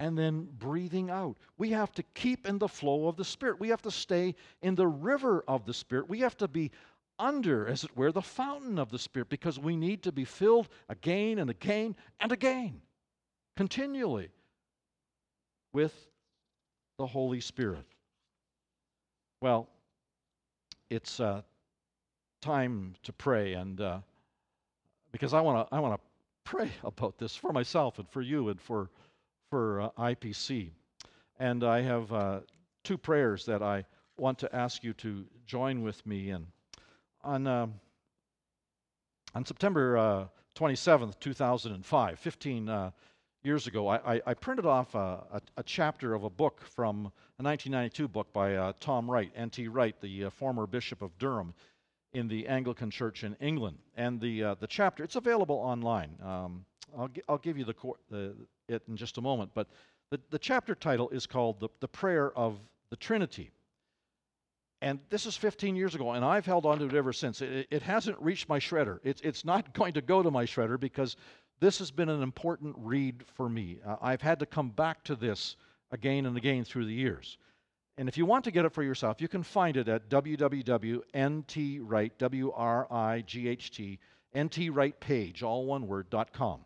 and 0.00 0.16
then 0.16 0.48
breathing 0.58 1.10
out. 1.10 1.36
We 1.58 1.68
have 1.70 1.92
to 1.92 2.02
keep 2.14 2.46
in 2.46 2.58
the 2.58 2.68
flow 2.68 3.06
of 3.06 3.16
the 3.16 3.24
Spirit. 3.24 3.60
We 3.60 3.68
have 3.68 3.82
to 3.82 3.90
stay 3.90 4.34
in 4.62 4.74
the 4.74 4.86
river 4.86 5.44
of 5.46 5.66
the 5.66 5.74
Spirit. 5.74 6.08
We 6.08 6.20
have 6.20 6.38
to 6.38 6.48
be 6.48 6.70
under, 7.18 7.66
as 7.66 7.84
it 7.84 7.96
were, 7.96 8.12
the 8.12 8.22
fountain 8.22 8.78
of 8.78 8.90
the 8.90 8.98
Spirit 8.98 9.28
because 9.28 9.58
we 9.58 9.76
need 9.76 10.02
to 10.02 10.12
be 10.12 10.24
filled 10.24 10.68
again 10.88 11.38
and 11.38 11.50
again 11.50 11.96
and 12.20 12.32
again, 12.32 12.80
continually, 13.56 14.30
with 15.72 15.94
the 16.98 17.06
Holy 17.06 17.40
Spirit. 17.40 17.84
Well, 19.40 19.68
it's 20.90 21.20
uh, 21.20 21.42
time 22.40 22.94
to 23.02 23.12
pray, 23.12 23.54
and 23.54 23.80
uh, 23.80 23.98
because 25.12 25.34
I 25.34 25.40
want 25.40 25.68
to, 25.68 25.74
I 25.74 25.80
want 25.80 25.94
to 25.94 26.00
pray 26.44 26.70
about 26.84 27.18
this 27.18 27.34
for 27.36 27.52
myself 27.52 27.98
and 27.98 28.08
for 28.08 28.22
you 28.22 28.48
and 28.48 28.60
for 28.60 28.90
for 29.50 29.82
uh, 29.82 29.90
IPC, 29.98 30.70
and 31.38 31.62
I 31.62 31.80
have 31.82 32.12
uh, 32.12 32.40
two 32.82 32.98
prayers 32.98 33.44
that 33.46 33.62
I 33.62 33.84
want 34.16 34.38
to 34.38 34.54
ask 34.54 34.84
you 34.84 34.92
to 34.94 35.24
join 35.46 35.82
with 35.82 36.04
me 36.06 36.30
in. 36.30 36.46
On 37.24 37.46
um, 37.46 37.74
on 39.34 39.46
September 39.46 40.28
27th, 40.56 41.08
uh, 41.08 41.12
2005, 41.20 42.18
15 42.18 42.68
uh, 42.68 42.90
years 43.42 43.66
ago, 43.66 43.88
I, 43.88 44.16
I, 44.16 44.20
I 44.26 44.34
printed 44.34 44.66
off 44.66 44.94
a, 44.94 45.24
a, 45.32 45.40
a, 45.56 45.62
chapter 45.62 46.14
of 46.14 46.24
a 46.24 46.30
book 46.30 46.60
from 46.60 47.06
a 47.38 47.42
1992 47.42 48.08
book 48.08 48.32
by 48.32 48.54
uh, 48.54 48.72
Tom 48.78 49.10
Wright, 49.10 49.32
N.T. 49.34 49.68
Wright, 49.68 49.98
the 50.00 50.24
uh, 50.24 50.30
former 50.30 50.66
Bishop 50.66 51.00
of 51.02 51.16
Durham 51.18 51.54
in 52.12 52.28
the 52.28 52.46
Anglican 52.46 52.90
Church 52.90 53.24
in 53.24 53.34
England. 53.40 53.78
And 53.96 54.20
the, 54.20 54.44
uh, 54.44 54.54
the 54.60 54.66
chapter, 54.66 55.02
it's 55.02 55.16
available 55.16 55.56
online. 55.56 56.16
Um, 56.22 56.64
I'll, 56.96 57.08
gi- 57.08 57.22
I'll 57.28 57.38
give 57.38 57.58
you 57.58 57.64
the, 57.64 57.74
the, 58.10 58.34
it 58.68 58.82
in 58.86 58.96
just 58.96 59.18
a 59.18 59.22
moment. 59.22 59.50
But 59.54 59.68
the, 60.10 60.20
the 60.30 60.38
chapter 60.38 60.74
title 60.74 61.08
is 61.08 61.26
called 61.26 61.58
the, 61.58 61.70
the 61.80 61.88
Prayer 61.88 62.36
of 62.36 62.60
the 62.90 62.96
Trinity. 62.96 63.50
And 64.84 65.00
this 65.08 65.24
is 65.24 65.34
15 65.34 65.74
years 65.76 65.94
ago, 65.94 66.12
and 66.12 66.22
I've 66.22 66.44
held 66.44 66.66
on 66.66 66.78
to 66.80 66.84
it 66.84 66.92
ever 66.92 67.14
since. 67.14 67.40
It, 67.40 67.66
it 67.70 67.80
hasn't 67.80 68.20
reached 68.20 68.50
my 68.50 68.58
shredder. 68.58 68.98
It's, 69.02 69.22
it's 69.22 69.42
not 69.42 69.72
going 69.72 69.94
to 69.94 70.02
go 70.02 70.22
to 70.22 70.30
my 70.30 70.44
shredder 70.44 70.78
because 70.78 71.16
this 71.58 71.78
has 71.78 71.90
been 71.90 72.10
an 72.10 72.22
important 72.22 72.74
read 72.76 73.24
for 73.34 73.48
me. 73.48 73.78
Uh, 73.84 73.96
I've 74.02 74.20
had 74.20 74.38
to 74.40 74.46
come 74.46 74.68
back 74.68 75.02
to 75.04 75.16
this 75.16 75.56
again 75.90 76.26
and 76.26 76.36
again 76.36 76.64
through 76.64 76.84
the 76.84 76.92
years. 76.92 77.38
And 77.96 78.10
if 78.10 78.18
you 78.18 78.26
want 78.26 78.44
to 78.44 78.50
get 78.50 78.66
it 78.66 78.74
for 78.74 78.82
yourself, 78.82 79.22
you 79.22 79.28
can 79.28 79.42
find 79.42 79.78
it 79.78 79.88
at 79.88 80.10
www.ntwright, 80.10 82.10
W-R-I-G-H-T, 82.18 83.98
ntwrightpage, 84.36 85.42
all 85.42 85.64
one 85.64 85.86
word, 85.86 86.10
dot 86.10 86.34
com. 86.34 86.60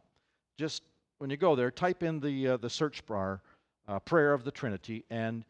Just 0.58 0.82
when 1.18 1.30
you 1.30 1.36
go 1.36 1.54
there, 1.54 1.70
type 1.70 2.02
in 2.02 2.18
the, 2.18 2.48
uh, 2.48 2.56
the 2.56 2.70
search 2.70 3.06
bar, 3.06 3.42
uh, 3.86 4.00
Prayer 4.00 4.32
of 4.32 4.42
the 4.42 4.50
Trinity, 4.50 5.04
and 5.08 5.44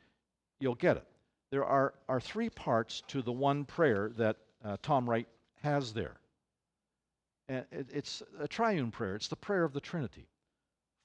you'll 0.61 0.75
get 0.75 0.99
it. 0.99 1.07
There 1.51 1.65
are, 1.65 1.95
are 2.09 2.21
three 2.21 2.51
parts 2.51 3.03
to 3.09 3.23
the 3.23 3.33
one 3.33 3.65
prayer 3.65 4.11
that 4.17 4.37
uh, 4.65 4.77
Tom 4.83 5.09
Wright 5.09 5.29
has 5.63 5.93
there. 5.93 6.17
And 7.49 7.65
it, 7.73 7.89
it's 7.93 8.23
a 8.39 8.47
triune 8.47 8.91
prayer, 8.91 9.17
it's 9.17 9.29
the 9.29 9.37
prayer 9.37 9.65
of 9.65 9.73
the 9.73 9.81
Trinity. 9.81 10.29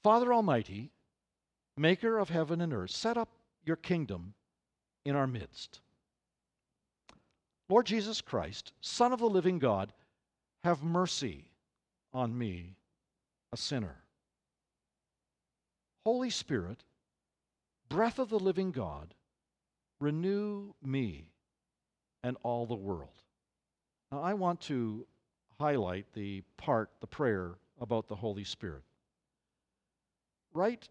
Father 0.03 0.33
Almighty, 0.33 0.91
maker 1.77 2.17
of 2.17 2.29
heaven 2.29 2.59
and 2.59 2.73
earth, 2.73 2.91
set 2.91 3.17
up 3.17 3.29
your 3.65 3.77
kingdom 3.77 4.33
in 5.05 5.15
our 5.15 5.27
midst. 5.27 5.79
Lord 7.69 7.85
Jesus 7.85 8.19
Christ, 8.19 8.73
Son 8.81 9.13
of 9.13 9.19
the 9.19 9.29
living 9.29 9.59
God, 9.59 9.93
have 10.63 10.83
mercy 10.83 11.45
on 12.13 12.37
me, 12.37 12.75
a 13.51 13.57
sinner. 13.57 14.03
Holy 16.05 16.29
Spirit, 16.29 16.83
breath 17.89 18.19
of 18.19 18.29
the 18.29 18.39
living 18.39 18.71
God, 18.71 19.13
renew 20.03 20.73
me 20.83 21.25
and 22.23 22.35
all 22.43 22.65
the 22.65 22.75
world. 22.75 23.23
Now, 24.11 24.21
I 24.21 24.33
want 24.33 24.59
to 24.61 25.07
highlight 25.59 26.05
the 26.13 26.43
part, 26.57 26.89
the 26.99 27.07
prayer 27.07 27.55
about 27.79 28.07
the 28.07 28.15
Holy 28.15 28.43
Spirit. 28.43 28.83
Wright 30.53 30.87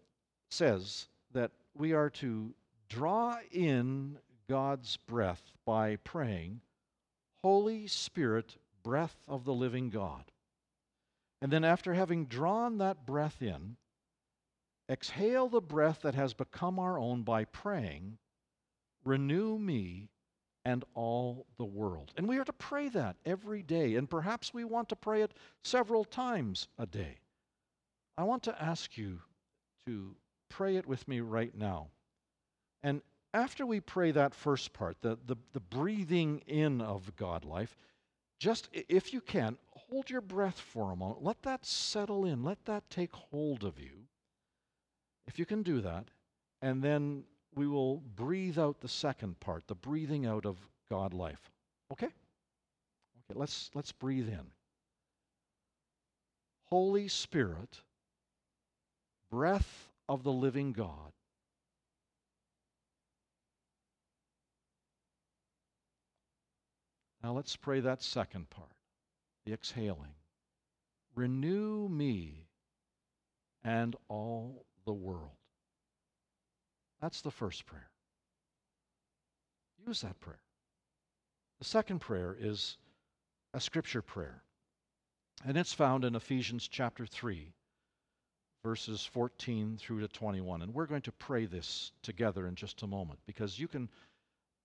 says 0.49 1.07
that 1.31 1.51
we 1.75 1.93
are 1.93 2.09
to 2.09 2.53
draw 2.89 3.37
in 3.51 4.17
God's 4.49 4.97
breath 4.97 5.41
by 5.65 5.95
praying, 5.97 6.61
Holy 7.43 7.87
Spirit, 7.87 8.57
breath 8.83 9.15
of 9.27 9.45
the 9.45 9.53
living 9.53 9.89
God. 9.89 10.23
And 11.41 11.51
then, 11.51 11.63
after 11.63 11.93
having 11.93 12.25
drawn 12.25 12.77
that 12.79 13.05
breath 13.05 13.41
in, 13.41 13.75
exhale 14.89 15.49
the 15.49 15.61
breath 15.61 16.01
that 16.01 16.15
has 16.15 16.33
become 16.33 16.79
our 16.79 16.97
own 16.97 17.23
by 17.23 17.45
praying, 17.45 18.17
Renew 19.05 19.57
me 19.57 20.09
and 20.65 20.83
all 20.93 21.45
the 21.57 21.65
world. 21.65 22.13
And 22.15 22.27
we 22.27 22.37
are 22.37 22.45
to 22.45 22.53
pray 22.53 22.89
that 22.89 23.17
every 23.25 23.61
day, 23.61 23.95
and 23.95 24.09
perhaps 24.09 24.53
we 24.53 24.63
want 24.63 24.89
to 24.89 24.95
pray 24.95 25.21
it 25.21 25.33
several 25.63 26.05
times 26.05 26.67
a 26.77 26.85
day. 26.85 27.19
I 28.17 28.23
want 28.23 28.43
to 28.43 28.61
ask 28.61 28.97
you 28.97 29.19
to 29.87 30.15
pray 30.49 30.77
it 30.77 30.85
with 30.85 31.07
me 31.07 31.19
right 31.19 31.53
now. 31.57 31.87
And 32.83 33.01
after 33.33 33.65
we 33.65 33.79
pray 33.79 34.11
that 34.11 34.35
first 34.35 34.71
part, 34.73 34.97
the, 35.01 35.17
the, 35.25 35.35
the 35.53 35.59
breathing 35.59 36.43
in 36.47 36.79
of 36.79 37.15
God 37.15 37.43
life, 37.43 37.75
just 38.39 38.69
if 38.71 39.13
you 39.13 39.21
can, 39.21 39.57
hold 39.71 40.09
your 40.09 40.21
breath 40.21 40.59
for 40.59 40.91
a 40.91 40.95
moment. 40.95 41.23
Let 41.23 41.41
that 41.43 41.65
settle 41.65 42.25
in. 42.25 42.43
Let 42.43 42.63
that 42.65 42.89
take 42.89 43.13
hold 43.13 43.63
of 43.63 43.79
you. 43.79 44.03
If 45.27 45.39
you 45.39 45.45
can 45.45 45.63
do 45.63 45.81
that, 45.81 46.09
and 46.61 46.83
then 46.83 47.23
we 47.55 47.67
will 47.67 47.97
breathe 48.15 48.57
out 48.57 48.79
the 48.81 48.87
second 48.87 49.39
part, 49.39 49.67
the 49.67 49.75
breathing 49.75 50.25
out 50.25 50.45
of 50.45 50.57
God 50.89 51.13
life. 51.13 51.51
Okay? 51.91 52.07
Okay, 52.07 53.39
let's 53.39 53.69
let's 53.73 53.91
breathe 53.91 54.27
in. 54.27 54.51
Holy 56.65 57.07
Spirit, 57.07 57.81
breath 59.29 59.89
of 60.09 60.23
the 60.23 60.31
living 60.31 60.73
God. 60.73 61.11
Now 67.23 67.31
let's 67.31 67.55
pray 67.55 67.79
that 67.79 68.03
second 68.03 68.49
part, 68.49 68.67
the 69.45 69.53
exhaling. 69.53 70.15
Renew 71.15 71.87
me 71.87 72.47
and 73.63 73.95
all 74.09 74.65
the 74.85 74.93
world. 74.93 75.29
That's 77.03 77.19
the 77.19 77.31
first 77.31 77.65
prayer. 77.65 77.89
Use 79.85 79.99
that 80.03 80.17
prayer. 80.21 80.39
The 81.59 81.65
second 81.65 81.99
prayer 81.99 82.33
is 82.39 82.77
a 83.53 83.59
scripture 83.59 84.01
prayer, 84.01 84.41
and 85.45 85.57
it's 85.57 85.73
found 85.73 86.05
in 86.05 86.15
Ephesians 86.15 86.65
chapter 86.65 87.05
3, 87.05 87.51
verses 88.63 89.05
14 89.05 89.75
through 89.81 89.99
to 89.99 90.07
21. 90.07 90.61
And 90.61 90.73
we're 90.73 90.85
going 90.85 91.01
to 91.01 91.11
pray 91.11 91.45
this 91.45 91.91
together 92.03 92.47
in 92.47 92.55
just 92.55 92.83
a 92.83 92.87
moment 92.87 93.19
because 93.25 93.59
you 93.59 93.67
can 93.67 93.89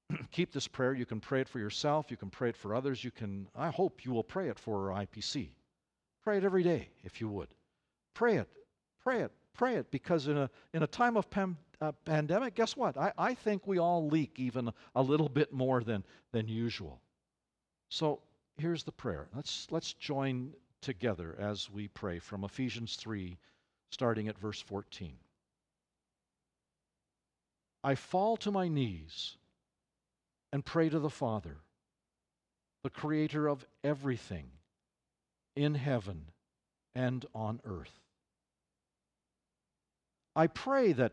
keep 0.30 0.52
this 0.52 0.68
prayer. 0.68 0.94
You 0.94 1.06
can 1.06 1.18
pray 1.18 1.40
it 1.40 1.48
for 1.48 1.58
yourself, 1.58 2.08
you 2.08 2.16
can 2.16 2.30
pray 2.30 2.50
it 2.50 2.56
for 2.56 2.72
others. 2.72 3.02
You 3.02 3.10
can, 3.10 3.48
I 3.56 3.70
hope 3.70 4.04
you 4.04 4.12
will 4.12 4.22
pray 4.22 4.48
it 4.48 4.60
for 4.60 4.90
IPC. 4.90 5.48
Pray 6.22 6.38
it 6.38 6.44
every 6.44 6.62
day 6.62 6.90
if 7.02 7.20
you 7.20 7.28
would. 7.30 7.48
Pray 8.14 8.36
it, 8.36 8.48
pray 9.02 9.22
it, 9.22 9.32
pray 9.54 9.74
it 9.74 9.90
because 9.90 10.28
in 10.28 10.38
a, 10.38 10.48
in 10.72 10.84
a 10.84 10.86
time 10.86 11.16
of 11.16 11.28
pam- 11.30 11.56
uh, 11.80 11.92
pandemic, 12.04 12.54
guess 12.54 12.76
what? 12.76 12.96
I, 12.96 13.12
I 13.16 13.34
think 13.34 13.66
we 13.66 13.78
all 13.78 14.08
leak 14.08 14.34
even 14.36 14.72
a 14.94 15.02
little 15.02 15.28
bit 15.28 15.52
more 15.52 15.82
than, 15.82 16.04
than 16.32 16.48
usual. 16.48 17.00
So 17.88 18.20
here's 18.56 18.82
the 18.82 18.92
prayer. 18.92 19.28
Let's, 19.34 19.68
let's 19.70 19.92
join 19.92 20.52
together 20.80 21.36
as 21.38 21.70
we 21.70 21.88
pray 21.88 22.18
from 22.18 22.44
Ephesians 22.44 22.96
3, 22.96 23.36
starting 23.90 24.28
at 24.28 24.38
verse 24.38 24.60
14. 24.60 25.14
I 27.84 27.94
fall 27.94 28.36
to 28.38 28.50
my 28.50 28.68
knees 28.68 29.36
and 30.52 30.64
pray 30.64 30.88
to 30.88 30.98
the 30.98 31.10
Father, 31.10 31.58
the 32.82 32.90
creator 32.90 33.46
of 33.46 33.64
everything 33.84 34.46
in 35.54 35.74
heaven 35.74 36.24
and 36.94 37.24
on 37.34 37.60
earth. 37.64 38.00
I 40.34 40.48
pray 40.48 40.92
that 40.92 41.12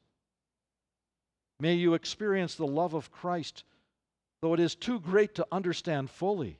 May 1.61 1.75
you 1.75 1.93
experience 1.93 2.55
the 2.55 2.65
love 2.65 2.95
of 2.95 3.11
Christ, 3.11 3.65
though 4.41 4.55
it 4.55 4.59
is 4.59 4.73
too 4.73 4.99
great 4.99 5.35
to 5.35 5.45
understand 5.51 6.09
fully. 6.09 6.57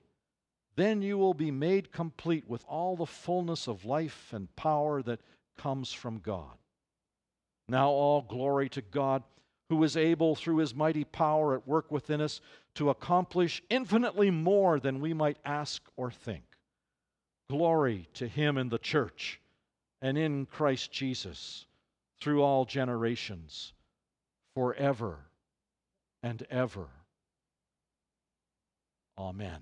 Then 0.75 1.01
you 1.01 1.17
will 1.17 1.33
be 1.33 1.49
made 1.49 1.91
complete 1.91 2.47
with 2.47 2.63
all 2.67 2.95
the 2.95 3.07
fullness 3.07 3.67
of 3.67 3.83
life 3.83 4.31
and 4.31 4.55
power 4.55 5.01
that 5.01 5.21
comes 5.57 5.91
from 5.91 6.19
God. 6.19 6.55
Now, 7.67 7.89
all 7.89 8.21
glory 8.21 8.69
to 8.69 8.83
God, 8.83 9.23
who 9.69 9.83
is 9.83 9.97
able, 9.97 10.35
through 10.35 10.57
his 10.57 10.75
mighty 10.75 11.03
power 11.03 11.55
at 11.55 11.67
work 11.67 11.89
within 11.89 12.21
us, 12.21 12.39
to 12.75 12.91
accomplish 12.91 13.63
infinitely 13.71 14.29
more 14.29 14.79
than 14.79 15.01
we 15.01 15.15
might 15.15 15.39
ask 15.43 15.81
or 15.97 16.11
think. 16.11 16.43
Glory 17.49 18.07
to 18.13 18.27
him 18.27 18.55
in 18.55 18.69
the 18.69 18.77
church 18.77 19.41
and 19.99 20.15
in 20.15 20.45
Christ 20.45 20.91
Jesus 20.91 21.65
through 22.19 22.43
all 22.43 22.65
generations 22.65 23.73
forever 24.55 25.19
and 26.23 26.45
ever. 26.49 26.87
Amen. 29.17 29.61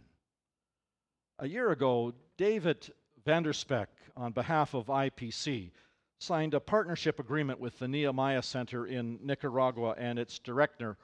A 1.39 1.47
year 1.47 1.71
ago, 1.71 2.13
David 2.37 2.91
Vanderspeck, 3.25 3.87
on 4.15 4.31
behalf 4.31 4.73
of 4.73 4.87
IPC, 4.87 5.71
signed 6.19 6.53
a 6.53 6.59
partnership 6.59 7.19
agreement 7.19 7.59
with 7.59 7.77
the 7.79 7.87
Nehemiah 7.87 8.41
Center 8.41 8.85
in 8.85 9.19
Nicaragua 9.23 9.95
and 9.97 10.19
its 10.19 10.39
director, 10.39 10.97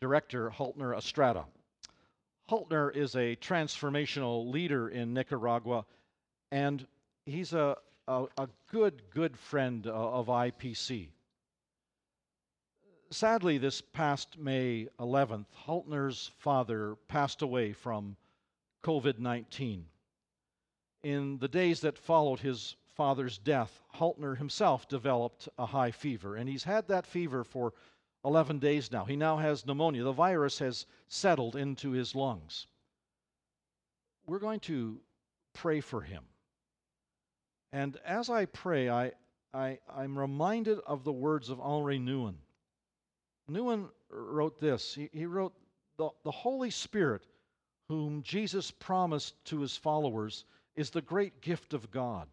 director 0.00 0.50
Haltner 0.50 0.96
Estrada. 0.96 1.44
Haltner 2.50 2.94
is 2.94 3.14
a 3.14 3.36
transformational 3.36 4.50
leader 4.50 4.88
in 4.88 5.12
Nicaragua, 5.12 5.84
and 6.50 6.86
he's 7.26 7.52
a, 7.52 7.76
a, 8.06 8.26
a 8.38 8.48
good, 8.70 9.02
good 9.10 9.36
friend 9.36 9.86
uh, 9.86 9.90
of 9.90 10.26
IPC. 10.26 11.08
Sadly, 13.10 13.56
this 13.56 13.80
past 13.80 14.36
May 14.38 14.86
11th, 15.00 15.46
Haltner's 15.66 16.30
father 16.36 16.96
passed 17.08 17.40
away 17.40 17.72
from 17.72 18.16
COVID 18.84 19.18
19. 19.18 19.86
In 21.04 21.38
the 21.38 21.48
days 21.48 21.80
that 21.80 21.96
followed 21.96 22.40
his 22.40 22.76
father's 22.94 23.38
death, 23.38 23.82
Haltner 23.94 24.36
himself 24.36 24.88
developed 24.88 25.48
a 25.58 25.64
high 25.64 25.90
fever, 25.90 26.36
and 26.36 26.48
he's 26.50 26.64
had 26.64 26.86
that 26.88 27.06
fever 27.06 27.44
for 27.44 27.72
11 28.26 28.58
days 28.58 28.92
now. 28.92 29.06
He 29.06 29.16
now 29.16 29.38
has 29.38 29.64
pneumonia. 29.64 30.02
The 30.02 30.12
virus 30.12 30.58
has 30.58 30.84
settled 31.08 31.56
into 31.56 31.92
his 31.92 32.14
lungs. 32.14 32.66
We're 34.26 34.38
going 34.38 34.60
to 34.60 35.00
pray 35.54 35.80
for 35.80 36.02
him. 36.02 36.24
And 37.72 37.96
as 38.04 38.28
I 38.28 38.44
pray, 38.44 38.90
I, 38.90 39.12
I, 39.54 39.78
I'm 39.88 40.18
reminded 40.18 40.78
of 40.80 41.04
the 41.04 41.12
words 41.12 41.48
of 41.48 41.58
Henri 41.58 41.98
Nouwen. 41.98 42.34
Nouwen 43.50 43.88
wrote 44.10 44.60
this. 44.60 44.94
He, 44.94 45.08
he 45.12 45.26
wrote, 45.26 45.54
the, 45.96 46.10
the 46.24 46.30
Holy 46.30 46.70
Spirit, 46.70 47.22
whom 47.88 48.22
Jesus 48.22 48.70
promised 48.70 49.34
to 49.46 49.60
his 49.60 49.76
followers, 49.76 50.44
is 50.76 50.90
the 50.90 51.02
great 51.02 51.40
gift 51.40 51.74
of 51.74 51.90
God. 51.90 52.28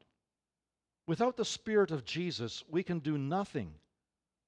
Without 1.07 1.37
the 1.37 1.45
Spirit 1.45 1.91
of 1.91 2.05
Jesus, 2.05 2.63
we 2.69 2.83
can 2.83 2.99
do 2.99 3.17
nothing. 3.17 3.73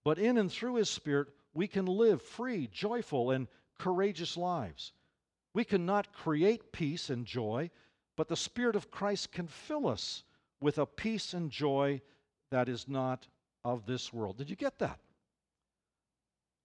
But 0.03 0.19
in 0.19 0.37
and 0.37 0.51
through 0.51 0.75
his 0.75 0.89
Spirit, 0.89 1.27
we 1.53 1.67
can 1.67 1.85
live 1.85 2.21
free, 2.21 2.67
joyful, 2.71 3.31
and 3.31 3.47
courageous 3.77 4.37
lives. 4.37 4.93
We 5.53 5.63
cannot 5.63 6.13
create 6.13 6.71
peace 6.71 7.09
and 7.09 7.25
joy, 7.25 7.71
but 8.15 8.27
the 8.27 8.35
Spirit 8.35 8.75
of 8.75 8.91
Christ 8.91 9.31
can 9.31 9.47
fill 9.47 9.87
us 9.87 10.23
with 10.61 10.77
a 10.77 10.85
peace 10.85 11.33
and 11.33 11.49
joy 11.49 12.01
that 12.51 12.69
is 12.69 12.87
not 12.87 13.27
of 13.65 13.85
this 13.85 14.11
world. 14.13 14.37
Did 14.37 14.49
you 14.49 14.55
get 14.55 14.79
that? 14.79 14.99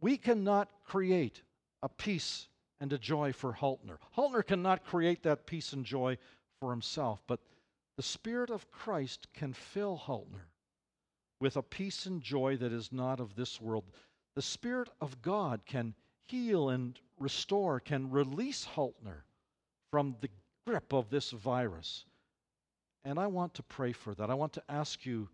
We 0.02 0.18
cannot 0.18 0.68
create 0.84 1.42
a 1.80 1.88
peace 1.88 2.48
and 2.80 2.92
a 2.92 2.98
joy 2.98 3.32
for 3.32 3.52
Haltner. 3.52 3.98
Haltner 4.16 4.44
cannot 4.44 4.84
create 4.84 5.22
that 5.22 5.46
peace 5.46 5.72
and 5.72 5.86
joy 5.86 6.18
for 6.60 6.70
himself, 6.70 7.22
but 7.28 7.38
the 7.96 8.02
Spirit 8.02 8.50
of 8.50 8.70
Christ 8.72 9.28
can 9.32 9.52
fill 9.52 9.96
Haltner 9.96 10.48
with 11.40 11.56
a 11.56 11.62
peace 11.62 12.06
and 12.06 12.20
joy 12.20 12.56
that 12.56 12.72
is 12.72 12.90
not 12.92 13.20
of 13.20 13.36
this 13.36 13.60
world. 13.60 13.84
The 14.34 14.42
Spirit 14.42 14.88
of 15.00 15.22
God 15.22 15.60
can 15.66 15.94
heal 16.26 16.70
and 16.70 16.98
restore, 17.20 17.78
can 17.78 18.10
release 18.10 18.66
Haltner 18.74 19.22
from 19.92 20.16
the 20.20 20.30
grip 20.66 20.92
of 20.92 21.10
this 21.10 21.30
virus. 21.30 22.06
And 23.04 23.20
I 23.20 23.28
want 23.28 23.54
to 23.54 23.62
pray 23.62 23.92
for 23.92 24.16
that. 24.16 24.30
I 24.30 24.34
want 24.34 24.54
to 24.54 24.62
ask 24.68 25.06
you, 25.06 25.28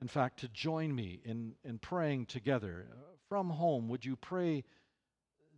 in 0.00 0.08
fact, 0.08 0.40
to 0.40 0.48
join 0.48 0.94
me 0.94 1.20
in, 1.24 1.54
in 1.62 1.78
praying 1.78 2.26
together. 2.26 2.86
From 3.32 3.48
home, 3.48 3.88
would 3.88 4.04
you 4.04 4.14
pray 4.14 4.62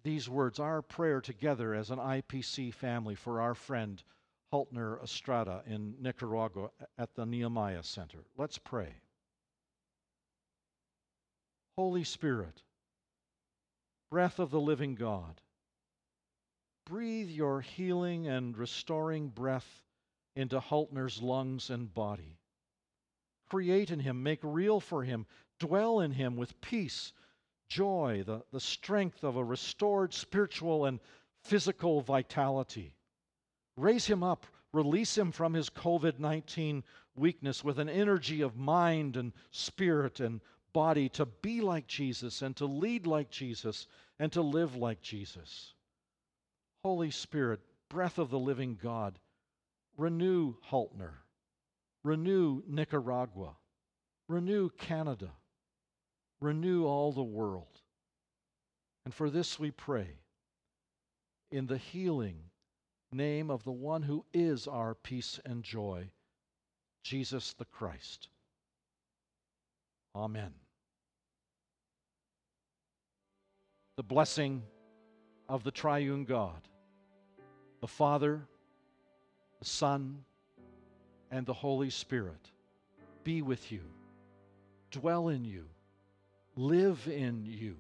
these 0.04 0.28
words, 0.28 0.60
our 0.60 0.80
prayer 0.80 1.20
together 1.20 1.74
as 1.74 1.90
an 1.90 1.98
IPC 1.98 2.72
family 2.72 3.16
for 3.16 3.40
our 3.40 3.56
friend 3.56 4.00
Haltner 4.52 5.02
Estrada 5.02 5.60
in 5.66 5.96
Nicaragua 6.00 6.70
at 6.98 7.16
the 7.16 7.26
Nehemiah 7.26 7.82
Center? 7.82 8.18
Let's 8.38 8.58
pray. 8.58 8.94
Holy 11.76 12.04
Spirit, 12.04 12.62
breath 14.08 14.38
of 14.38 14.52
the 14.52 14.60
living 14.60 14.94
God, 14.94 15.40
breathe 16.86 17.28
your 17.28 17.60
healing 17.60 18.28
and 18.28 18.56
restoring 18.56 19.30
breath 19.30 19.82
into 20.36 20.60
Haltner's 20.60 21.20
lungs 21.20 21.70
and 21.70 21.92
body. 21.92 22.38
Create 23.50 23.90
in 23.90 23.98
him, 23.98 24.22
make 24.22 24.38
real 24.44 24.78
for 24.78 25.02
him, 25.02 25.26
dwell 25.58 25.98
in 25.98 26.12
him 26.12 26.36
with 26.36 26.60
peace, 26.60 27.12
joy, 27.68 28.22
the, 28.26 28.42
the 28.52 28.60
strength 28.60 29.24
of 29.24 29.36
a 29.36 29.44
restored 29.44 30.12
spiritual 30.12 30.84
and 30.84 31.00
physical 31.42 32.00
vitality. 32.00 32.94
Raise 33.76 34.06
him 34.06 34.22
up, 34.22 34.46
release 34.72 35.16
him 35.16 35.32
from 35.32 35.54
his 35.54 35.70
COVID 35.70 36.18
19 36.18 36.84
weakness 37.16 37.62
with 37.62 37.78
an 37.78 37.88
energy 37.88 38.40
of 38.40 38.56
mind 38.56 39.16
and 39.16 39.32
spirit 39.50 40.20
and 40.20 40.40
body 40.72 41.08
to 41.08 41.24
be 41.26 41.60
like 41.60 41.86
Jesus 41.86 42.42
and 42.42 42.56
to 42.56 42.66
lead 42.66 43.06
like 43.06 43.30
Jesus 43.30 43.86
and 44.18 44.32
to 44.32 44.42
live 44.42 44.76
like 44.76 45.00
Jesus. 45.00 45.74
Holy 46.82 47.10
Spirit, 47.10 47.60
breath 47.88 48.18
of 48.18 48.30
the 48.30 48.38
living 48.38 48.78
God, 48.82 49.18
renew 49.96 50.54
Haltner, 50.70 51.14
renew 52.02 52.62
Nicaragua, 52.66 53.56
renew 54.28 54.68
Canada, 54.70 55.30
renew 56.40 56.84
all 56.86 57.12
the 57.12 57.22
world. 57.22 57.80
And 59.04 59.14
for 59.14 59.30
this 59.30 59.58
we 59.58 59.70
pray 59.70 60.08
in 61.50 61.66
the 61.66 61.78
healing 61.78 62.38
name 63.12 63.50
of 63.50 63.64
the 63.64 63.72
one 63.72 64.02
who 64.02 64.24
is 64.32 64.66
our 64.66 64.94
peace 64.94 65.38
and 65.44 65.62
joy, 65.62 66.10
Jesus 67.02 67.52
the 67.52 67.66
Christ. 67.66 68.28
Amen. 70.16 70.52
the 73.96 74.02
blessing 74.02 74.62
of 75.48 75.62
the 75.62 75.70
triune 75.70 76.24
God, 76.24 76.60
the 77.80 77.86
Father, 77.86 78.42
the 79.60 79.64
Son, 79.64 80.24
and 81.30 81.46
the 81.46 81.52
Holy 81.52 81.90
Spirit 81.90 82.50
be 83.22 83.40
with 83.40 83.70
you, 83.70 83.82
dwell 84.90 85.28
in 85.28 85.44
you, 85.44 85.64
live 86.56 87.08
in 87.08 87.44
you 87.44 87.76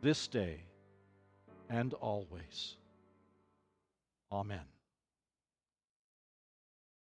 this 0.00 0.26
day 0.28 0.60
and 1.68 1.94
always. 1.94 2.76
Amen. 4.32 4.73